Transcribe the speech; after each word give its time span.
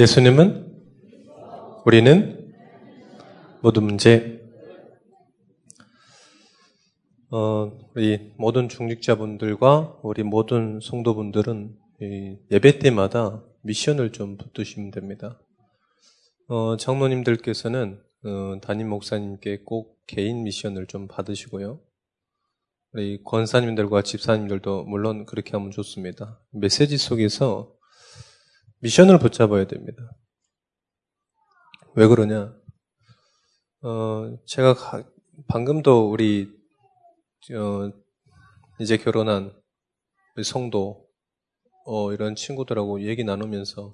예수님은 0.00 0.66
우리는 1.84 2.54
모든 3.60 3.82
문제 3.82 4.40
어, 7.30 7.70
우리 7.94 8.32
모든 8.38 8.70
중직자분들과 8.70 9.98
우리 10.02 10.22
모든 10.22 10.80
성도분들은 10.80 11.76
예배 12.50 12.78
때마다 12.78 13.44
미션을 13.60 14.12
좀 14.12 14.38
붙드시면 14.38 14.90
됩니다. 14.90 15.38
어, 16.48 16.78
장로님들께서는 16.78 18.00
어, 18.24 18.60
담임 18.62 18.88
목사님께 18.88 19.64
꼭 19.66 19.98
개인 20.06 20.44
미션을 20.44 20.86
좀 20.86 21.08
받으시고요. 21.08 21.78
우리 22.92 23.22
권사님들과 23.22 24.00
집사님들도 24.00 24.84
물론 24.84 25.26
그렇게 25.26 25.50
하면 25.52 25.70
좋습니다. 25.70 26.40
메시지 26.52 26.96
속에서 26.96 27.78
미션을 28.80 29.18
붙잡아야 29.18 29.66
됩니다. 29.66 30.16
왜 31.94 32.06
그러냐? 32.06 32.54
어, 33.82 34.38
제가 34.46 34.74
가, 34.74 35.04
방금도 35.48 36.10
우리 36.10 36.50
어, 37.54 37.92
이제 38.78 38.96
결혼한 38.96 39.52
우리 40.34 40.44
성도 40.44 41.06
어, 41.84 42.12
이런 42.12 42.34
친구들하고 42.34 43.02
얘기 43.02 43.24
나누면서 43.24 43.92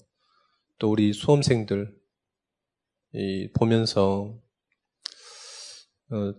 또 0.79 0.91
우리 0.91 1.13
수험생들 1.13 1.97
이, 3.15 3.51
보면서 3.53 4.39
어, 6.11 6.35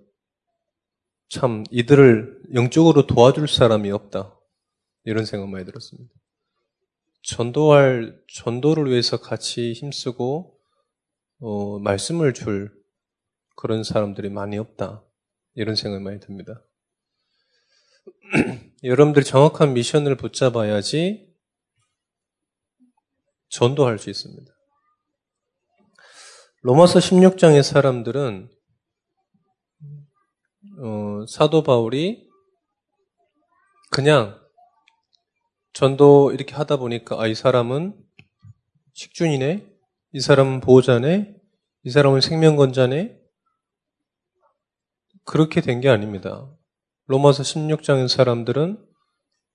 참 1.29 1.65
이들을 1.71 2.43
영적으로 2.53 3.07
도와줄 3.07 3.49
사람이 3.49 3.91
없다 3.91 4.39
이런 5.03 5.25
생각 5.25 5.49
많이 5.49 5.65
들었습니다. 5.65 6.13
전도할 7.27 8.23
전도를 8.33 8.89
위해서 8.89 9.17
같이 9.17 9.73
힘쓰고 9.73 10.57
어, 11.39 11.79
말씀을 11.79 12.33
줄 12.33 12.73
그런 13.57 13.83
사람들이 13.83 14.29
많이 14.29 14.57
없다 14.57 15.03
이런 15.53 15.75
생각이 15.75 16.01
많이 16.01 16.21
듭니다. 16.21 16.63
여러분들이 18.83 19.25
정확한 19.25 19.73
미션을 19.73 20.15
붙잡아야지 20.15 21.27
전도할 23.49 23.99
수 23.99 24.09
있습니다. 24.09 24.49
로마서 26.61 26.99
16장의 26.99 27.61
사람들은 27.61 28.49
어, 30.79 31.25
사도 31.27 31.61
바울이 31.63 32.29
그냥 33.91 34.46
전도 35.77 36.31
이렇게 36.31 36.55
하다 36.55 36.77
보니까 36.77 37.21
아, 37.21 37.27
이 37.27 37.35
사람은 37.35 37.95
식준이네, 38.93 39.63
이 40.13 40.19
사람은 40.19 40.59
보호자네, 40.59 41.35
이 41.83 41.89
사람은 41.91 42.19
생명건자네. 42.19 43.15
그렇게 45.23 45.61
된 45.61 45.79
게 45.79 45.87
아닙니다. 45.87 46.51
로마서 47.05 47.43
16장의 47.43 48.07
사람들은 48.07 48.83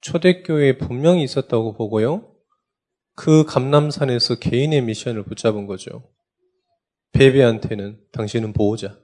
초대교회에 0.00 0.78
분명히 0.78 1.24
있었다고 1.24 1.74
보고요. 1.74 2.32
그 3.16 3.44
감남산에서 3.44 4.36
개인의 4.36 4.82
미션을 4.82 5.24
붙잡은 5.24 5.66
거죠. 5.66 6.08
베베한테는 7.14 8.00
당신은 8.12 8.52
보호자. 8.52 8.96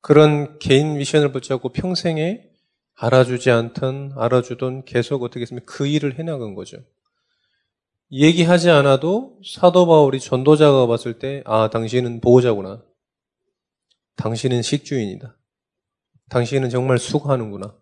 그런 0.00 0.58
개인 0.58 0.94
미션을 0.94 1.30
붙잡고 1.30 1.68
평생에 1.68 2.45
알아주지 2.96 3.50
않던 3.50 4.12
알아주던 4.16 4.84
계속 4.84 5.22
어떻게 5.22 5.42
했으면 5.42 5.64
그 5.66 5.86
일을 5.86 6.18
해나간 6.18 6.54
거죠. 6.54 6.78
얘기하지 8.10 8.70
않아도 8.70 9.40
사도 9.44 9.86
바울이 9.86 10.20
전도자가 10.20 10.86
봤을 10.86 11.18
때, 11.18 11.42
아, 11.44 11.68
당신은 11.70 12.20
보호자구나. 12.20 12.82
당신은 14.16 14.62
식주인이다. 14.62 15.36
당신은 16.30 16.70
정말 16.70 16.98
수고하는구나. 16.98 17.76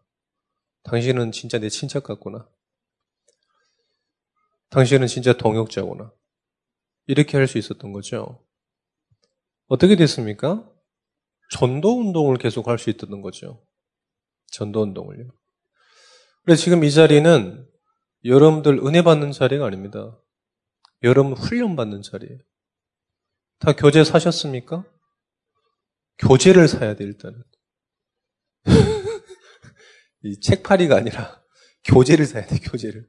당신은 0.82 1.30
진짜 1.32 1.58
내 1.58 1.68
친척 1.68 2.02
같구나. 2.04 2.48
당신은 4.70 5.06
진짜 5.06 5.34
동역자구나. 5.34 6.12
이렇게 7.06 7.36
할 7.36 7.46
수 7.46 7.58
있었던 7.58 7.92
거죠. 7.92 8.44
어떻게 9.68 9.94
됐습니까? 9.94 10.68
전도 11.52 12.00
운동을 12.00 12.38
계속 12.38 12.66
할 12.66 12.78
수 12.78 12.90
있었던 12.90 13.20
거죠. 13.20 13.64
전도 14.54 14.82
운동을요. 14.82 15.28
그래서 16.44 16.62
지금 16.62 16.84
이 16.84 16.92
자리는 16.92 17.66
여러분들 18.24 18.78
은혜 18.86 19.02
받는 19.02 19.32
자리가 19.32 19.66
아닙니다. 19.66 20.18
여러분 21.02 21.32
훈련 21.32 21.76
받는 21.76 22.02
자리예요. 22.02 22.38
다 23.58 23.72
교재 23.72 24.04
사셨습니까? 24.04 24.84
교재를 26.18 26.68
사야 26.68 26.94
돼, 26.94 27.04
일단은. 27.04 27.42
이 30.22 30.38
책팔이가 30.40 30.96
아니라 30.96 31.42
교재를 31.84 32.24
사야 32.26 32.46
돼, 32.46 32.58
교재를. 32.58 33.06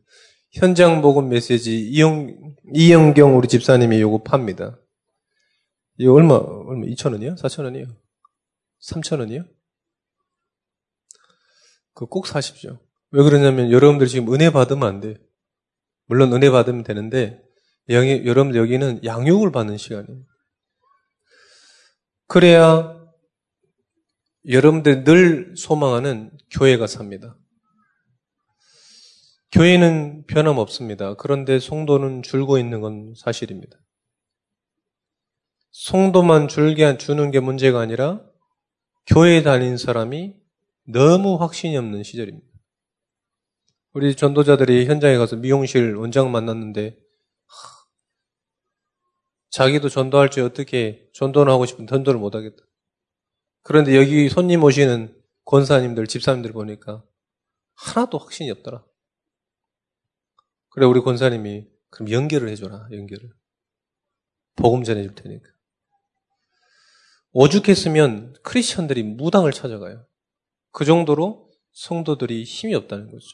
현장 0.52 1.02
복음 1.02 1.30
메시지 1.30 1.80
이영, 1.90 2.56
이영경 2.74 3.38
우리 3.38 3.48
집사님이 3.48 4.02
요거 4.02 4.24
팝니다. 4.24 4.80
이거 5.98 6.14
얼마, 6.14 6.36
얼마, 6.36 6.86
2천원이요? 6.88 7.38
4천원이요? 7.38 7.96
3천원이요? 8.82 9.55
그꼭 11.96 12.28
사십시오. 12.28 12.80
왜 13.12 13.24
그러냐면 13.24 13.72
여러분들 13.72 14.08
지금 14.08 14.32
은혜 14.34 14.52
받으면 14.52 14.88
안 14.88 15.00
돼. 15.00 15.16
물론 16.06 16.34
은혜 16.34 16.52
받으면 16.52 16.84
되는데 16.84 17.42
여기, 17.90 18.26
여러분들 18.26 18.60
여기는 18.60 19.04
양육을 19.04 19.52
받는 19.52 19.78
시간이에요. 19.78 20.24
그래야 22.28 22.96
여러분들 24.48 25.04
늘 25.04 25.56
소망하는 25.58 26.32
교회가 26.52 26.86
삽니다. 26.86 27.38
교회는 29.52 30.26
변함없습니다. 30.28 31.16
그런데 31.16 31.60
송도는 31.60 32.24
줄고 32.24 32.58
있는 32.58 32.82
건 32.82 33.14
사실입니다. 33.16 33.78
송도만 35.72 36.48
줄게 36.48 36.98
주는 36.98 37.32
게 37.32 37.40
문제가 37.40 37.80
아니라 37.80 38.22
교회에 39.08 39.44
다닌 39.44 39.78
사람이 39.78 40.36
너무 40.88 41.36
확신이 41.36 41.76
없는 41.78 42.04
시절입니다. 42.04 42.48
우리 43.94 44.16
전도자들이 44.16 44.86
현장에 44.86 45.18
가서 45.18 45.36
미용실 45.36 45.96
원장 45.96 46.32
만났는데 46.32 47.00
자기도 49.50 49.90
전도할 49.90 50.30
줄 50.30 50.44
어떻게 50.44 51.10
전도는 51.14 51.52
하고 51.52 51.66
싶은 51.66 51.88
전도를 51.88 52.20
못 52.20 52.36
하겠다. 52.36 52.64
그런데 53.64 53.96
여기 53.98 54.30
손님 54.30 54.64
오시는 54.64 55.18
권사님들, 55.46 56.08
집사님들 56.08 56.52
보니까 56.52 57.04
하나도 57.74 58.18
확신이 58.18 58.52
없더라. 58.52 58.84
그래 60.70 60.86
우리 60.86 61.00
권사님이 61.00 61.68
그럼 61.90 62.12
연결을 62.12 62.50
해줘라. 62.50 62.90
연결을. 62.92 63.32
복음 64.56 64.84
전해줄 64.84 65.16
테니까. 65.16 65.50
오죽했으면 67.32 68.36
크리스천들이 68.44 69.04
무당을 69.04 69.52
찾아가요. 69.52 70.06
그 70.76 70.84
정도로 70.84 71.50
성도들이 71.72 72.44
힘이 72.44 72.76
없다는 72.76 73.10
거죠. 73.10 73.28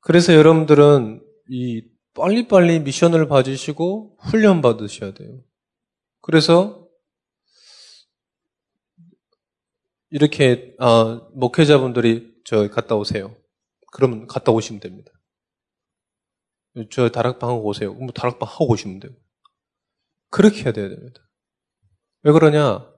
그래서 0.00 0.34
여러분들은 0.34 1.24
이 1.48 1.88
빨리빨리 2.14 2.80
미션을 2.80 3.28
받으시고 3.28 4.16
훈련 4.18 4.60
받으셔야 4.60 5.14
돼요. 5.14 5.44
그래서 6.22 6.88
이렇게 10.10 10.74
아, 10.80 11.28
목회자분들이 11.34 12.34
저 12.44 12.68
갔다 12.68 12.96
오세요. 12.96 13.36
그러면 13.92 14.26
갔다 14.26 14.50
오시면 14.50 14.80
됩니다. 14.80 15.12
저 16.90 17.10
다락방 17.10 17.48
하고 17.48 17.64
오세요. 17.64 17.94
뭐 17.94 18.10
다락방 18.10 18.48
하고 18.48 18.72
오시면 18.72 18.98
돼요. 18.98 19.12
그렇게 20.30 20.64
해야 20.64 20.72
됩니다. 20.72 21.20
왜 22.22 22.32
그러냐? 22.32 22.97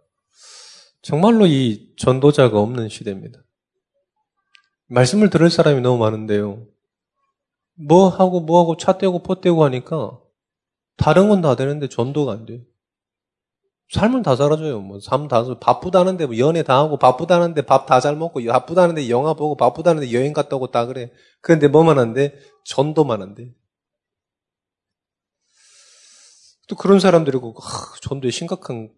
정말로 1.02 1.47
이 1.47 1.94
전도자가 1.97 2.58
없는 2.61 2.88
시대입니다. 2.88 3.41
말씀을 4.87 5.31
들을 5.31 5.50
사람이 5.50 5.81
너무 5.81 5.99
많은데요. 5.99 6.67
뭐 7.75 8.08
하고 8.08 8.41
뭐 8.41 8.61
하고 8.61 8.76
차 8.76 8.99
떼고 8.99 9.23
포 9.23 9.41
떼고 9.41 9.64
하니까 9.64 10.20
다른 10.97 11.29
건 11.29 11.41
다 11.41 11.56
되는데 11.56 11.88
전도가 11.88 12.32
안 12.32 12.44
돼요. 12.47 12.61
삶은 13.93 14.23
다 14.23 14.37
살아줘요. 14.37 14.81
뭐, 14.81 15.00
삶 15.00 15.26
다, 15.26 15.43
바쁘다는데, 15.58 16.26
뭐, 16.26 16.38
연애 16.38 16.62
다 16.62 16.79
하고, 16.79 16.97
바쁘다는데, 16.97 17.62
밥 17.62 17.87
다 17.87 17.99
잘 17.99 18.14
먹고, 18.14 18.41
바쁘다는데, 18.44 19.11
영화 19.11 19.35
보고, 19.35 19.56
바쁘다는데, 19.56 20.12
여행 20.12 20.32
갔다 20.32 20.55
오고 20.56 20.69
다 20.70 20.87
그래. 20.87 21.11
그런데 21.41 21.67
뭐만 21.67 21.99
한데? 21.99 22.38
전도만 22.64 23.20
한데. 23.20 23.52
또 26.69 26.76
그런 26.76 27.00
사람들이고, 27.00 27.56
아, 27.61 27.94
전도에 28.02 28.31
심각한 28.31 28.93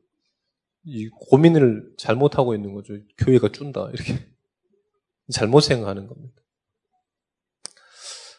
이 0.85 1.09
고민을 1.09 1.93
잘못하고 1.97 2.55
있는 2.55 2.75
거죠. 2.75 2.95
교회가 3.19 3.51
준다. 3.53 3.89
이렇게. 3.93 4.29
잘못 5.33 5.61
생각하는 5.61 6.07
겁니다. 6.09 6.35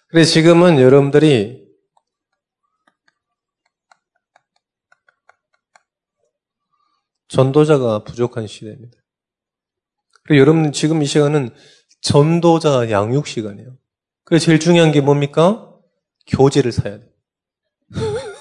그래서 0.09 0.31
지금은 0.31 0.79
여러분들이 0.79 1.63
전도자가 7.29 8.03
부족한 8.03 8.45
시대입니다. 8.45 8.95
그리고 10.23 10.39
여러분 10.39 10.71
지금 10.71 11.01
이 11.01 11.05
시간은 11.05 11.49
전도자 12.01 12.91
양육 12.91 13.25
시간이에요. 13.25 13.75
그래서 14.23 14.45
제일 14.45 14.59
중요한 14.59 14.91
게 14.91 15.01
뭡니까? 15.01 15.73
교재를 16.27 16.71
사야 16.71 16.99
돼. 16.99 17.11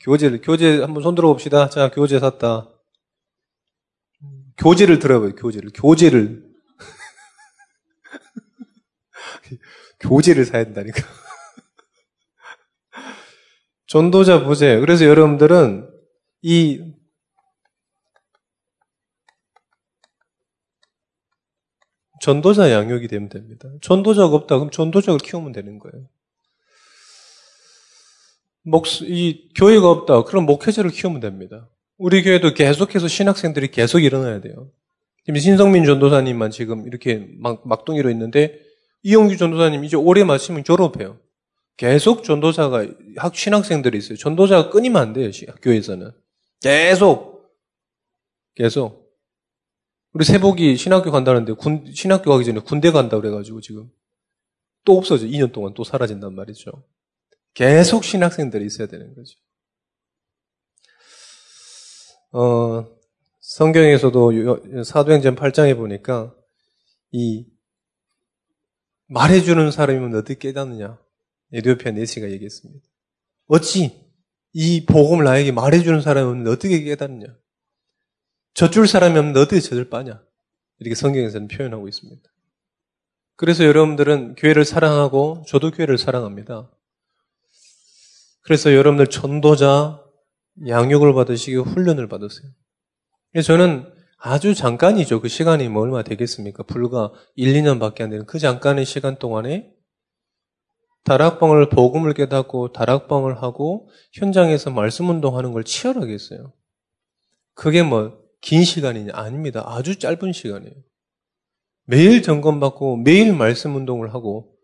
교재를 0.00 0.40
교재 0.42 0.78
한번 0.80 1.02
손들어 1.02 1.28
봅시다. 1.28 1.68
자, 1.68 1.90
교재 1.90 2.20
샀다. 2.20 2.71
교재를 4.58 4.98
들어봐요, 4.98 5.34
교재를. 5.34 5.70
교재를. 5.74 6.44
교재를 10.00 10.44
사야 10.44 10.64
된다니까. 10.64 10.96
전도자 13.86 14.44
보세요. 14.44 14.80
그래서 14.80 15.04
여러분들은 15.04 15.90
이 16.42 16.94
전도자 22.20 22.70
양육이 22.70 23.08
되면 23.08 23.28
됩니다. 23.28 23.68
전도자가 23.82 24.34
없다. 24.34 24.58
그럼 24.58 24.70
전도자를 24.70 25.18
키우면 25.18 25.52
되는 25.52 25.78
거예요. 25.80 26.08
목, 28.62 28.86
이 29.02 29.50
교회가 29.56 29.90
없다. 29.90 30.22
그럼 30.22 30.46
목회자를 30.46 30.92
키우면 30.92 31.20
됩니다. 31.20 31.68
우리 32.02 32.24
교회도 32.24 32.54
계속해서 32.54 33.06
신학생들이 33.06 33.70
계속 33.70 34.00
일어나야 34.00 34.40
돼요. 34.40 34.72
지금 35.24 35.38
신성민 35.38 35.84
전도사님만 35.84 36.50
지금 36.50 36.84
이렇게 36.88 37.28
막, 37.38 37.62
막둥이로 37.64 38.10
있는데 38.10 38.58
이용규 39.04 39.36
전도사님 39.36 39.84
이제 39.84 39.96
올해 39.96 40.24
마치면 40.24 40.64
졸업해요. 40.64 41.20
계속 41.76 42.24
전도자가 42.24 42.88
학 43.18 43.36
신학생들이 43.36 43.96
있어요. 43.98 44.18
전도자가 44.18 44.70
끊이면 44.70 45.00
안 45.00 45.12
돼요. 45.12 45.30
학교에서는 45.46 46.10
계속 46.60 47.52
계속 48.56 49.14
우리 50.12 50.24
세복이 50.24 50.76
신학교 50.76 51.12
간다는데 51.12 51.52
군, 51.52 51.84
신학교 51.94 52.32
가기 52.32 52.44
전에 52.44 52.58
군대 52.58 52.90
간다 52.90 53.20
그래가지고 53.20 53.60
지금 53.60 53.88
또 54.84 54.98
없어져. 54.98 55.26
2년 55.26 55.52
동안 55.52 55.72
또 55.74 55.84
사라진단 55.84 56.34
말이죠. 56.34 56.82
계속 57.54 58.02
신학생들이 58.02 58.66
있어야 58.66 58.88
되는 58.88 59.14
거죠. 59.14 59.38
어, 62.32 62.86
성경에서도 63.40 64.84
사도행전 64.84 65.36
8장에 65.36 65.76
보니까 65.76 66.34
이 67.10 67.46
말해주는 69.08 69.70
사람이면 69.70 70.14
어떻게 70.14 70.38
깨닫느냐. 70.48 70.98
에디오피아 71.52 71.92
네시가 71.92 72.30
얘기했습니다. 72.30 72.86
어찌 73.48 74.00
이 74.54 74.86
복음을 74.86 75.24
나에게 75.24 75.52
말해주는 75.52 76.00
사람은 76.00 76.46
어떻게 76.46 76.82
깨닫느냐. 76.82 77.36
젖줄 78.54 78.88
사람이 78.88 79.18
없는데 79.18 79.40
어떻게 79.40 79.60
젖을 79.60 79.90
빠냐. 79.90 80.22
이렇게 80.78 80.94
성경에서는 80.94 81.48
표현하고 81.48 81.88
있습니다. 81.88 82.22
그래서 83.36 83.64
여러분들은 83.64 84.36
교회를 84.36 84.64
사랑하고 84.64 85.44
저도 85.46 85.70
교회를 85.70 85.98
사랑합니다. 85.98 86.70
그래서 88.40 88.74
여러분들 88.74 89.08
전도자 89.08 90.01
양육을 90.66 91.14
받으시고 91.14 91.62
훈련을 91.62 92.08
받으세요. 92.08 92.50
저는 93.44 93.90
아주 94.18 94.54
잠깐이죠. 94.54 95.20
그 95.20 95.28
시간이 95.28 95.68
뭐 95.68 95.82
얼마 95.82 96.02
되겠습니까? 96.02 96.64
불과 96.64 97.12
1, 97.34 97.54
2년밖에 97.54 98.02
안 98.02 98.10
되는 98.10 98.26
그 98.26 98.38
잠깐의 98.38 98.84
시간 98.84 99.16
동안에 99.16 99.72
다락방을 101.04 101.70
복음을 101.70 102.14
깨닫고 102.14 102.72
다락방을 102.72 103.42
하고 103.42 103.88
현장에서 104.12 104.70
말씀 104.70 105.08
운동하는 105.08 105.52
걸 105.52 105.64
치열하게 105.64 106.12
했어요. 106.12 106.52
그게 107.54 107.82
뭐 107.82 108.22
긴 108.42 108.64
시간이냐? 108.64 109.12
아닙니다. 109.14 109.62
아주 109.64 109.98
짧은 109.98 110.32
시간이에요. 110.32 110.74
매일 111.86 112.22
점검받고 112.22 112.98
매일 112.98 113.34
말씀 113.34 113.74
운동을 113.74 114.12
하고 114.12 114.54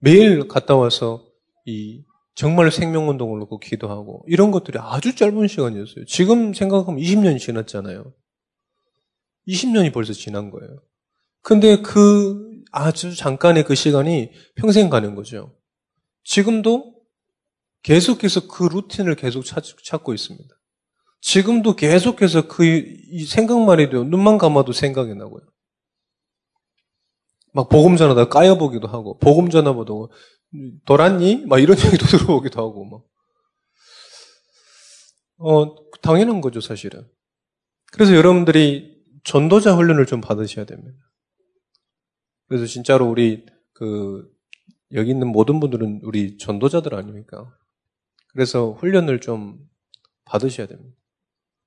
매일 0.00 0.48
갔다 0.48 0.74
와서 0.74 1.24
이 1.66 2.02
정말 2.38 2.70
생명운동을 2.70 3.40
놓고 3.40 3.58
기도하고 3.58 4.24
이런 4.28 4.52
것들이 4.52 4.78
아주 4.80 5.16
짧은 5.16 5.48
시간이었어요. 5.48 6.04
지금 6.04 6.54
생각하면 6.54 7.00
20년이 7.00 7.40
지났잖아요. 7.40 8.14
20년이 9.48 9.92
벌써 9.92 10.12
지난 10.12 10.52
거예요. 10.52 10.80
근데 11.42 11.82
그 11.82 12.62
아주 12.70 13.16
잠깐의 13.16 13.64
그 13.64 13.74
시간이 13.74 14.30
평생 14.54 14.88
가는 14.88 15.16
거죠. 15.16 15.58
지금도 16.22 16.94
계속해서 17.82 18.46
그 18.46 18.68
루틴을 18.68 19.16
계속 19.16 19.42
찾, 19.44 20.04
고 20.04 20.14
있습니다. 20.14 20.48
지금도 21.20 21.74
계속해서 21.74 22.46
그 22.46 22.84
생각만 23.26 23.80
해도 23.80 24.04
눈만 24.04 24.38
감아도 24.38 24.70
생각이 24.70 25.12
나고요. 25.16 25.42
막 27.52 27.68
전하다 27.68 28.28
까여보기도 28.28 28.86
하고 28.86 29.18
복음 29.18 29.50
전화보다 29.50 29.92
돌았니? 30.84 31.46
막 31.46 31.58
이런 31.58 31.76
얘기도 31.86 32.06
들어보기도 32.06 32.60
하고 32.60 32.84
막. 32.84 33.04
어 35.40 35.76
당연한 36.02 36.40
거죠 36.40 36.60
사실은. 36.60 37.08
그래서 37.92 38.14
여러분들이 38.14 38.98
전도자 39.24 39.74
훈련을 39.74 40.06
좀 40.06 40.20
받으셔야 40.20 40.64
됩니다. 40.64 40.98
그래서 42.48 42.66
진짜로 42.66 43.08
우리 43.08 43.46
그 43.72 44.28
여기 44.94 45.10
있는 45.10 45.28
모든 45.28 45.60
분들은 45.60 46.00
우리 46.02 46.38
전도자들 46.38 46.94
아닙니까? 46.94 47.54
그래서 48.32 48.72
훈련을 48.72 49.20
좀 49.20 49.58
받으셔야 50.24 50.66
됩니다. 50.66 50.96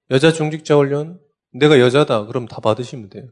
여자 0.10 0.32
중직자 0.32 0.76
훈련, 0.76 1.22
내가 1.54 1.80
여자다. 1.80 2.26
그럼 2.26 2.48
다 2.48 2.60
받으시면 2.60 3.10
돼요. 3.10 3.30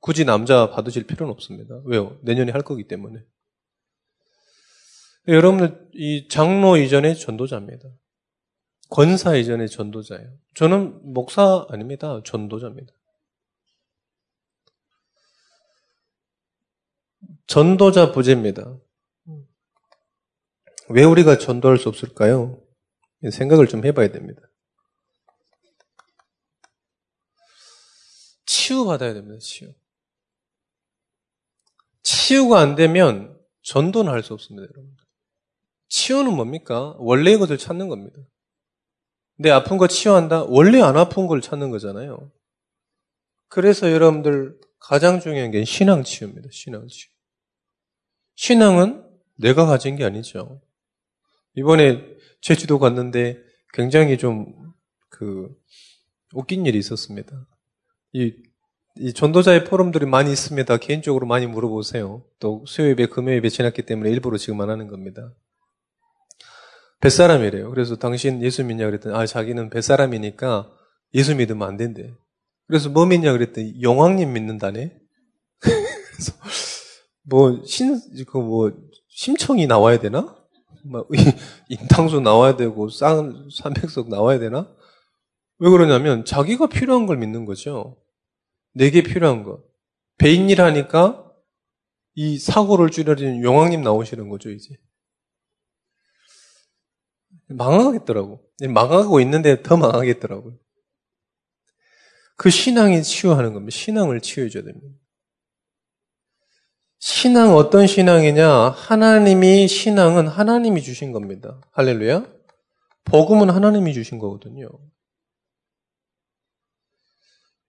굳이 0.00 0.24
남자 0.24 0.70
받으실 0.70 1.06
필요는 1.06 1.32
없습니다. 1.32 1.80
왜요? 1.84 2.18
내년에 2.22 2.52
할 2.52 2.62
거기 2.62 2.86
때문에. 2.86 3.24
여러분들, 5.28 5.90
이 5.94 6.28
장로 6.28 6.76
이전에 6.76 7.14
전도자입니다. 7.14 7.88
권사 8.90 9.36
이전에 9.36 9.66
전도자예요. 9.66 10.36
저는 10.54 11.12
목사 11.12 11.66
아닙니다. 11.68 12.20
전도자입니다. 12.24 12.92
전도자 17.46 18.12
부재입니다. 18.12 18.78
왜 20.88 21.04
우리가 21.04 21.38
전도할 21.38 21.78
수 21.78 21.88
없을까요? 21.88 22.60
생각을 23.30 23.68
좀 23.68 23.84
해봐야 23.84 24.10
됩니다. 24.10 24.40
치유받아야 28.46 29.14
됩니다, 29.14 29.38
치유. 29.38 29.72
치유가 32.02 32.60
안 32.60 32.74
되면 32.74 33.38
전도는 33.62 34.10
할 34.10 34.22
수 34.22 34.34
없습니다, 34.34 34.66
여러분. 34.72 34.99
치유는 35.90 36.34
뭡니까? 36.34 36.94
원래의 36.98 37.38
것을 37.38 37.58
찾는 37.58 37.88
겁니다. 37.88 38.18
내 39.36 39.50
아픈 39.50 39.76
거 39.76 39.86
치유한다? 39.86 40.44
원래 40.44 40.80
안 40.80 40.96
아픈 40.96 41.26
걸 41.26 41.42
찾는 41.42 41.70
거잖아요. 41.70 42.32
그래서 43.48 43.92
여러분들 43.92 44.58
가장 44.78 45.20
중요한 45.20 45.50
게 45.50 45.64
신앙 45.64 46.02
치유입니다, 46.02 46.48
신앙 46.50 46.86
치유. 46.88 47.10
신앙은 48.36 49.04
내가 49.36 49.66
가진 49.66 49.96
게 49.96 50.04
아니죠. 50.04 50.62
이번에 51.54 52.02
제주도 52.40 52.78
갔는데 52.78 53.38
굉장히 53.74 54.16
좀 54.16 54.70
그 55.20 55.54
웃긴 56.32 56.64
일이 56.64 56.78
있었습니다. 56.78 57.46
이, 58.14 58.32
이 58.96 59.12
전도자의 59.12 59.64
포럼들이 59.64 60.06
많이 60.06 60.32
있습니다. 60.32 60.78
개인적으로 60.78 61.26
많이 61.26 61.46
물어보세요. 61.46 62.24
또 62.38 62.64
수요일에 62.66 63.06
금요일에 63.06 63.50
지났기 63.50 63.82
때문에 63.82 64.10
일부러 64.10 64.38
지금 64.38 64.62
안 64.62 64.70
하는 64.70 64.86
겁니다. 64.86 65.34
뱃사람이래요. 67.00 67.70
그래서 67.70 67.96
당신 67.96 68.42
예수 68.42 68.64
믿냐 68.64 68.86
그랬더니 68.86 69.16
아 69.16 69.26
자기는 69.26 69.70
뱃사람이니까 69.70 70.70
예수 71.14 71.34
믿으면 71.34 71.66
안 71.66 71.76
된대. 71.76 72.14
그래서 72.66 72.88
뭐 72.88 73.06
믿냐 73.06 73.32
그랬더니 73.32 73.82
영왕님 73.82 74.32
믿는다네. 74.32 74.98
그래서 75.60 76.32
뭐, 77.30 77.62
신, 77.64 78.00
그 78.26 78.38
뭐, 78.38 78.72
심청이 79.08 79.66
나와야 79.66 80.00
되나? 80.00 80.36
막, 80.84 81.06
인탕수 81.68 82.20
나와야 82.20 82.56
되고, 82.56 82.88
쌍, 82.88 83.48
삼백석 83.52 84.08
나와야 84.08 84.38
되나? 84.40 84.68
왜 85.58 85.70
그러냐면, 85.70 86.24
자기가 86.24 86.66
필요한 86.68 87.06
걸 87.06 87.18
믿는 87.18 87.44
거죠. 87.44 87.96
내게 88.74 89.02
필요한 89.02 89.44
것. 89.44 89.62
배인일 90.18 90.60
하니까, 90.60 91.24
이 92.14 92.38
사고를 92.38 92.90
줄여주는 92.90 93.42
용왕님 93.42 93.82
나오시는 93.82 94.28
거죠, 94.28 94.50
이제. 94.50 94.76
망하겠더라고. 97.50 98.40
망하고 98.68 99.20
있는데 99.20 99.62
더 99.62 99.76
망하겠더라고요. 99.76 100.56
그 102.36 102.50
신앙이 102.50 103.02
치유하는 103.02 103.52
겁니다. 103.52 103.76
신앙을 103.76 104.20
치유해줘야 104.20 104.64
됩니다. 104.64 104.96
신앙 106.98 107.54
어떤 107.56 107.86
신앙이냐? 107.86 108.70
하나님이 108.70 109.68
신앙은 109.68 110.28
하나님이 110.28 110.82
주신 110.82 111.12
겁니다. 111.12 111.60
할렐루야. 111.72 112.26
복음은 113.04 113.50
하나님이 113.50 113.94
주신 113.94 114.18
거거든요. 114.18 114.68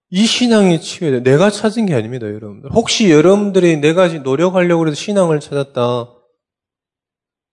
이 0.10 0.26
신앙이 0.26 0.82
치유해야 0.82 1.24
돼. 1.24 1.32
내가 1.32 1.50
찾은 1.50 1.86
게 1.86 1.96
아닙니다, 1.96 2.28
여러분들. 2.28 2.72
혹시 2.74 3.10
여러분들이 3.10 3.78
내가 3.78 4.10
노력하려고 4.10 4.86
해서 4.86 4.96
신앙을 4.96 5.40
찾았다. 5.40 6.14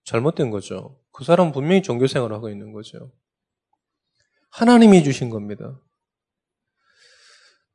잘못된 0.03 0.51
거죠. 0.51 0.99
그 1.19 1.25
사람은 1.25 1.51
분명히 1.51 1.81
종교 1.81 2.07
생활을 2.07 2.33
하고 2.33 2.49
있는 2.49 2.71
거죠. 2.71 3.11
하나님이 4.51 5.03
주신 5.03 5.29
겁니다. 5.29 5.77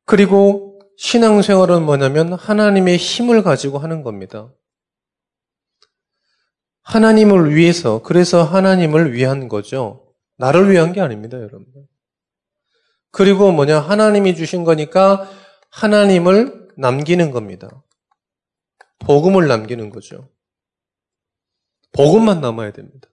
그리고 0.06 0.80
신앙생활은 0.96 1.82
뭐냐면 1.82 2.32
하나님의 2.32 2.96
힘을 2.96 3.42
가지고 3.42 3.76
하는 3.76 4.02
겁니다. 4.02 4.50
하나님을 6.84 7.54
위해서, 7.54 8.00
그래서 8.02 8.42
하나님을 8.42 9.12
위한 9.12 9.48
거죠. 9.48 10.14
나를 10.38 10.70
위한 10.70 10.94
게 10.94 11.02
아닙니다, 11.02 11.36
여러분들. 11.36 11.86
그리고 13.10 13.52
뭐냐, 13.52 13.78
하나님이 13.78 14.36
주신 14.36 14.64
거니까 14.64 15.30
하나님을 15.68 16.70
남기는 16.78 17.30
겁니다. 17.30 17.84
복음을 19.00 19.46
남기는 19.48 19.90
거죠. 19.90 20.30
복음만 21.92 22.40
남아야 22.40 22.72
됩니다. 22.72 23.10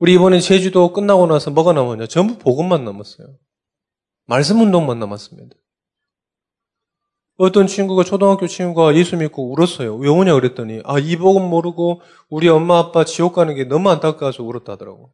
우리 0.00 0.14
이번에 0.14 0.40
제주도 0.40 0.92
끝나고 0.94 1.26
나서 1.26 1.50
뭐가 1.50 1.74
남았냐? 1.74 2.06
전부 2.06 2.38
복음만 2.38 2.84
남았어요. 2.86 3.36
말씀 4.26 4.60
운동만 4.60 4.98
남았습니다. 4.98 5.54
어떤 7.36 7.66
친구가 7.66 8.04
초등학교 8.04 8.46
친구가 8.46 8.94
예수 8.96 9.16
믿고 9.16 9.50
울었어요. 9.52 9.96
왜 9.96 10.08
우냐 10.08 10.34
그랬더니 10.34 10.80
아 10.84 10.98
이 10.98 11.16
복음 11.16 11.48
모르고 11.48 12.00
우리 12.30 12.48
엄마 12.48 12.78
아빠 12.78 13.04
지옥 13.04 13.34
가는 13.34 13.54
게 13.54 13.64
너무 13.64 13.90
안타까워서 13.90 14.42
울었다더라고. 14.42 15.12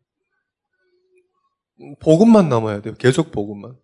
복음만 2.00 2.48
남아야 2.48 2.80
돼요. 2.80 2.94
계속 2.98 3.32
복음만. 3.32 3.76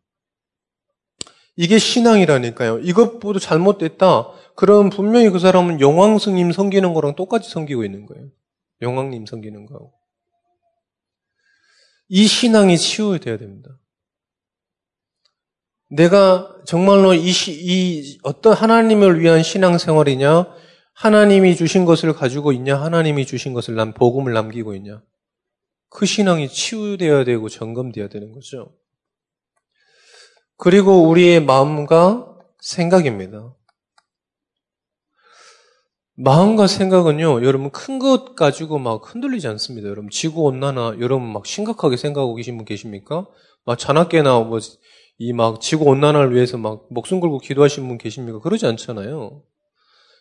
이게 1.57 1.79
신앙이라니까요. 1.79 2.79
이것보다 2.79 3.41
잘못됐다. 3.41 4.29
그럼 4.55 4.89
분명히 4.89 5.31
그 5.31 5.39
사람은 5.41 5.81
영왕스님 5.81 6.53
섬기는 6.53 6.95
거랑 6.95 7.17
똑같이 7.17 7.51
섬기고 7.51 7.85
있는 7.85 8.07
거예요. 8.07 8.29
영왕님 8.81 9.27
섬기는 9.27 9.67
거하고. 9.67 9.93
이 12.09 12.27
신앙이 12.27 12.77
치유돼야 12.79 13.39
됩니다. 13.39 13.79
내가 15.89 16.57
정말로 16.67 17.13
이, 17.15 17.31
시, 17.31 17.53
이 17.53 18.19
어떤 18.23 18.55
하나님을 18.55 19.21
위한 19.21 19.43
신앙생활이냐, 19.43 20.47
하나님이 20.95 21.57
주신 21.57 21.85
것을 21.85 22.13
가지고 22.15 22.53
있냐, 22.53 22.81
하나님이 22.81 23.27
주신 23.27 23.53
것을 23.53 23.75
난 23.75 23.93
복음을 23.93 24.33
남기고 24.33 24.75
있냐. 24.77 25.03
그 25.91 26.07
신앙이 26.07 26.49
치유되어야 26.49 27.25
되고 27.25 27.49
점검되어야 27.49 28.09
되는 28.09 28.33
거죠. 28.33 28.75
그리고 30.57 31.09
우리의 31.09 31.45
마음과 31.45 32.39
생각입니다. 32.61 33.55
마음과 36.17 36.67
생각은요, 36.67 37.45
여러분 37.45 37.71
큰 37.71 37.99
것 37.99 38.35
가지고 38.35 38.79
막 38.79 39.03
흔들리지 39.15 39.49
않습니다. 39.49 39.89
여러분 39.89 40.11
지구 40.11 40.43
온난화, 40.43 40.97
여러분 41.01 41.33
막 41.33 41.47
심각하게 41.47 41.97
생각하고 41.97 42.35
계신 42.35 42.57
분 42.57 42.65
계십니까? 42.67 43.27
막 43.65 43.79
자나깨나 43.79 44.41
뭐 44.41 44.59
이 45.19 45.33
막 45.33 45.61
지구 45.61 45.85
온난화를 45.85 46.35
위해서 46.35 46.59
막 46.59 46.87
목숨 46.91 47.21
걸고 47.21 47.39
기도하신 47.39 47.87
분 47.87 47.99
계십니까? 47.99 48.41
그러지 48.41 48.67
않잖아요. 48.67 49.43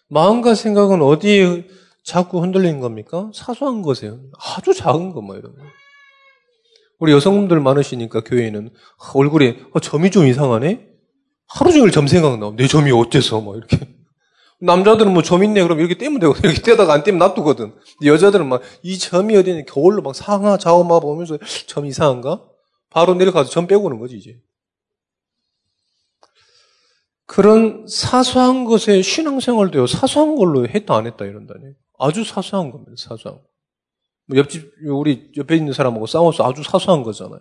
마음과 0.10 0.54
생각은 0.54 1.02
어디에 1.02 1.66
자꾸 2.04 2.42
흔들리는 2.42 2.80
겁니까? 2.82 3.32
사소한 3.34 3.82
것이에요. 3.82 4.20
아주 4.38 4.74
작은 4.74 5.12
것만 5.14 5.38
이런 5.40 5.56
거. 5.56 5.62
우리 7.00 7.14
여성분들 7.14 7.60
많으시니까 7.62 8.22
교회에는 8.22 8.70
얼굴에 9.16 9.60
어, 9.74 9.80
점이 9.80 10.12
좀 10.12 10.28
이상하네. 10.28 10.88
하루 11.48 11.72
종일 11.72 11.92
점 11.92 12.06
생각 12.08 12.38
나. 12.40 12.54
내 12.56 12.68
점이 12.68 12.92
어째서 12.92 13.42
막 13.42 13.56
이렇게. 13.58 14.01
남자들은 14.62 15.12
뭐 15.14 15.24
점 15.24 15.44
있네 15.44 15.64
그럼 15.64 15.80
이렇게 15.80 15.98
떼면 15.98 16.20
되고 16.20 16.34
이렇게 16.44 16.62
떼다가 16.64 16.94
안 16.94 17.04
떼면 17.04 17.20
놔두거든. 17.20 17.74
여자들은 18.06 18.48
막 18.48 18.62
이 18.84 18.98
점이 18.98 19.36
어디니 19.36 19.66
겨울로 19.66 20.02
막 20.02 20.16
상하 20.16 20.58
좌우마 20.58 21.00
보면서 21.00 21.38
점 21.68 21.86
이상한가? 21.86 22.44
바로 22.90 23.14
내려가서 23.16 23.50
점 23.50 23.68
빼고 23.68 23.86
오는 23.86 24.00
거지 24.00 24.18
이제. 24.18 24.40
그런 27.26 27.86
사소한 27.88 28.66
것에 28.66 29.02
신앙생활도요 29.02 29.88
사소한 29.88 30.36
걸로 30.36 30.68
했다 30.68 30.96
안 30.96 31.08
했다 31.08 31.26
이런다니. 31.26 31.74
아주 31.98 32.24
사소한 32.24 32.72
겁니다. 32.72 32.92
사소한. 32.98 33.40
뭐 34.28 34.38
옆집 34.38 34.72
우리 34.88 35.32
옆에 35.38 35.56
있는 35.56 35.74
사람하고 35.74 36.06
싸워서 36.08 36.48
아주 36.48 36.62
사소한 36.64 37.04
거잖아요. 37.04 37.40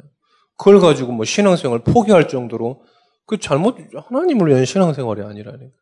그걸 0.57 0.81
가지고 0.81 1.13
뭐 1.13 1.25
신앙생활 1.25 1.81
포기할 1.81 2.29
정도로 2.29 2.83
그 3.27 3.39
잘못 3.39 3.77
하나님을 3.95 4.49
위한 4.49 4.65
신앙생활이 4.65 5.23
아니라니까. 5.23 5.73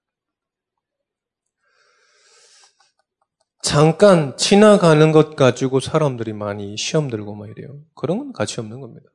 잠깐 3.62 4.36
지나가는 4.36 5.12
것 5.12 5.34
가지고 5.36 5.80
사람들이 5.80 6.32
많이 6.32 6.76
시험 6.76 7.08
들고 7.08 7.34
막 7.34 7.48
이래요. 7.48 7.80
그런 7.94 8.18
건 8.18 8.32
가치 8.32 8.60
없는 8.60 8.80
겁니다. 8.80 9.10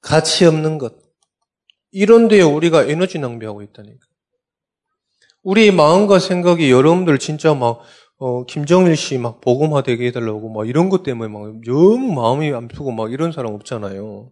가치 0.00 0.44
없는 0.44 0.78
것. 0.78 0.94
이런 1.92 2.28
데에 2.28 2.42
우리가 2.42 2.84
에너지 2.84 3.18
낭비하고 3.18 3.62
있다니까. 3.62 4.06
우리 5.42 5.70
마음과 5.70 6.18
생각이 6.18 6.70
여러분들 6.70 7.18
진짜 7.18 7.54
막, 7.54 7.80
어, 8.18 8.44
김정일 8.44 8.96
씨막 8.96 9.40
복음화 9.40 9.82
되게 9.82 10.06
해달라고 10.08 10.50
막 10.50 10.68
이런 10.68 10.88
것 10.90 11.02
때문에 11.02 11.32
막 11.32 11.60
너무 11.64 12.12
마음이 12.12 12.52
안 12.52 12.68
푸고 12.68 12.90
막 12.90 13.12
이런 13.12 13.32
사람 13.32 13.54
없잖아요. 13.54 14.30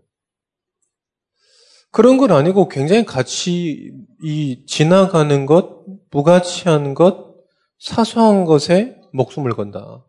그런 1.90 2.18
건 2.18 2.32
아니고 2.32 2.68
굉장히 2.68 3.04
같이 3.04 3.92
이 4.22 4.64
지나가는 4.66 5.46
것, 5.46 5.84
무가치한 6.10 6.94
것, 6.94 7.34
사소한 7.78 8.44
것에 8.44 9.00
목숨을 9.12 9.54
건다. 9.54 10.04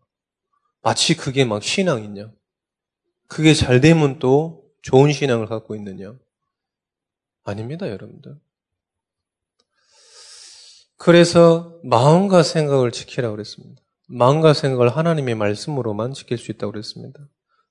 마치 0.82 1.16
그게 1.16 1.46
막 1.46 1.64
신앙이냐. 1.64 2.32
그게 3.28 3.54
잘 3.54 3.80
되면 3.80 4.20
또 4.20 4.64
좋은 4.82 5.12
신앙을 5.12 5.46
갖고 5.46 5.76
있느냐. 5.76 6.16
아닙니다, 7.44 7.90
여러분들. 7.90 8.36
그래서 10.98 11.80
마음과 11.84 12.44
생각을 12.44 12.92
지키라고 12.92 13.36
그랬습니다. 13.36 13.82
마음과 14.08 14.54
생각을 14.54 14.90
하나님의 14.90 15.36
말씀으로만 15.36 16.14
지킬 16.14 16.38
수 16.38 16.52
있다고 16.52 16.72
그랬습니다. 16.72 17.20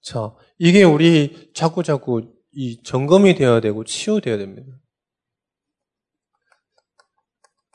자, 0.01 0.33
이게 0.59 0.85
우리 0.85 1.51
자꾸 1.53 1.83
자꾸 1.83 2.33
이 2.61 2.83
점검이 2.83 3.37
되어야 3.37 3.61
되고 3.61 3.85
치유되어야 3.85 4.37
됩니다. 4.37 4.69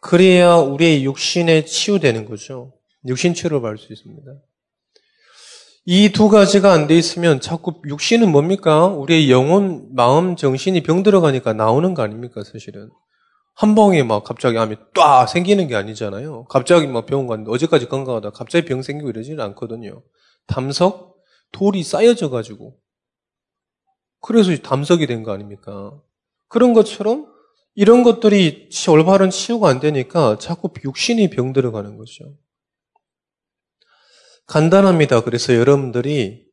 그래야 0.02 0.56
우리의 0.58 1.06
육신에 1.06 1.63
치유되는 1.63 2.25
거죠. 2.25 2.74
육신 3.08 3.34
치료를 3.34 3.62
받을 3.62 3.78
수 3.78 3.94
있습니다. 3.94 4.30
이 5.86 6.10
두 6.12 6.28
가지가 6.28 6.74
안 6.74 6.88
돼 6.88 6.98
있으면 6.98 7.40
자꾸 7.40 7.82
육신은 7.88 8.30
뭡니까? 8.30 8.88
우리의 8.88 9.32
영혼, 9.32 9.88
마음, 9.96 10.36
정신이 10.36 10.84
병 10.84 11.02
들어가니까 11.02 11.54
나오는 11.54 11.94
거 11.94 12.04
아닙니까, 12.04 12.44
사실은? 12.44 12.90
한 13.56 13.75
방에 13.75 14.04
막 14.04 14.25
갑자기 14.25 14.58
암이 14.58 14.75
딱 14.94 15.28
생기는 15.28 15.66
게 15.70 15.75
아니잖아요. 15.78 16.44
갑자기 16.50 16.88
막 16.88 17.06
병원 17.06 17.28
갔는데 17.28 17.52
어제까지 17.52 17.88
건강하다 17.88 18.32
갑자기 18.32 18.66
병 18.66 18.82
생기고 18.82 19.10
이러지는 19.12 19.40
않거든요. 19.46 20.04
담석, 20.46 21.16
돌이 21.54 21.84
쌓여져 21.84 22.30
가지고 22.30 22.75
그래서 24.24 24.56
담석이 24.56 25.06
된 25.06 25.24
거 25.24 25.34
아닙니까? 25.34 26.01
그런 26.48 26.74
것처럼 26.74 27.27
이런 27.75 28.03
것들이 28.03 28.70
올바른 28.89 29.30
치유가 29.30 29.70
안 29.70 29.80
되니까 29.80 30.38
자꾸 30.39 30.72
육신이 30.84 31.30
병 31.30 31.53
들어 31.53 31.72
가는 31.72 31.98
거죠. 31.98 32.38
간단합니다. 34.48 35.22
그래서 35.24 35.56
여러분들이 35.56 36.46